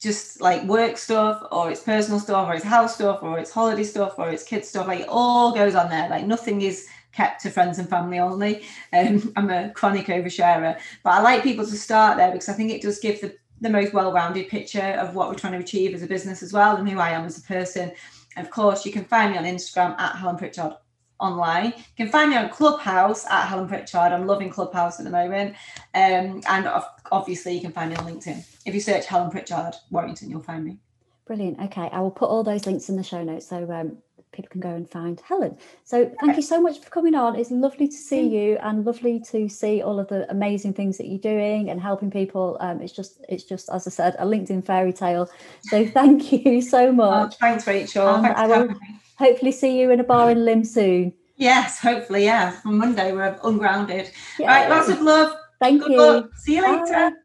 [0.00, 3.84] just like work stuff, or it's personal stuff, or it's house stuff, or it's holiday
[3.84, 6.08] stuff, or it's kids stuff, like it all goes on there.
[6.08, 8.62] Like nothing is kept to friends and family only.
[8.92, 12.70] Um, I'm a chronic oversharer, but I like people to start there because I think
[12.70, 16.02] it does give the, the most well-rounded picture of what we're trying to achieve as
[16.02, 17.92] a business as well and who I am as a person.
[18.36, 20.74] Of course, you can find me on Instagram at Helen Pritchard
[21.18, 21.74] online.
[21.76, 24.12] You can find me on Clubhouse at Helen Pritchard.
[24.12, 25.54] I'm loving Clubhouse at the moment.
[25.94, 26.68] Um, and
[27.12, 28.44] obviously, you can find me on LinkedIn.
[28.64, 30.78] If you search Helen Pritchard Warrington, you'll find me.
[31.26, 31.60] Brilliant.
[31.60, 33.48] Okay, I will put all those links in the show notes.
[33.48, 33.98] So um,
[34.32, 35.56] people can go and find Helen.
[35.84, 37.36] So thank you so much for coming on.
[37.36, 41.06] It's lovely to see you and lovely to see all of the amazing things that
[41.08, 42.56] you're doing and helping people.
[42.60, 45.28] Um, it's just it's just as I said a LinkedIn fairy tale.
[45.64, 47.34] So thank you so oh, much.
[47.34, 48.22] Oh, thanks, Rachel.
[48.22, 48.74] Thanks I will
[49.16, 51.12] hopefully see you in a bar in Lymm soon.
[51.36, 52.50] Yes, hopefully, yeah.
[52.50, 54.10] From Monday we're ungrounded.
[54.38, 54.46] Yay.
[54.46, 55.34] Right, lots of love.
[55.58, 55.98] Thank Good you.
[55.98, 56.30] Luck.
[56.36, 56.82] See you Bye.
[56.82, 57.16] later.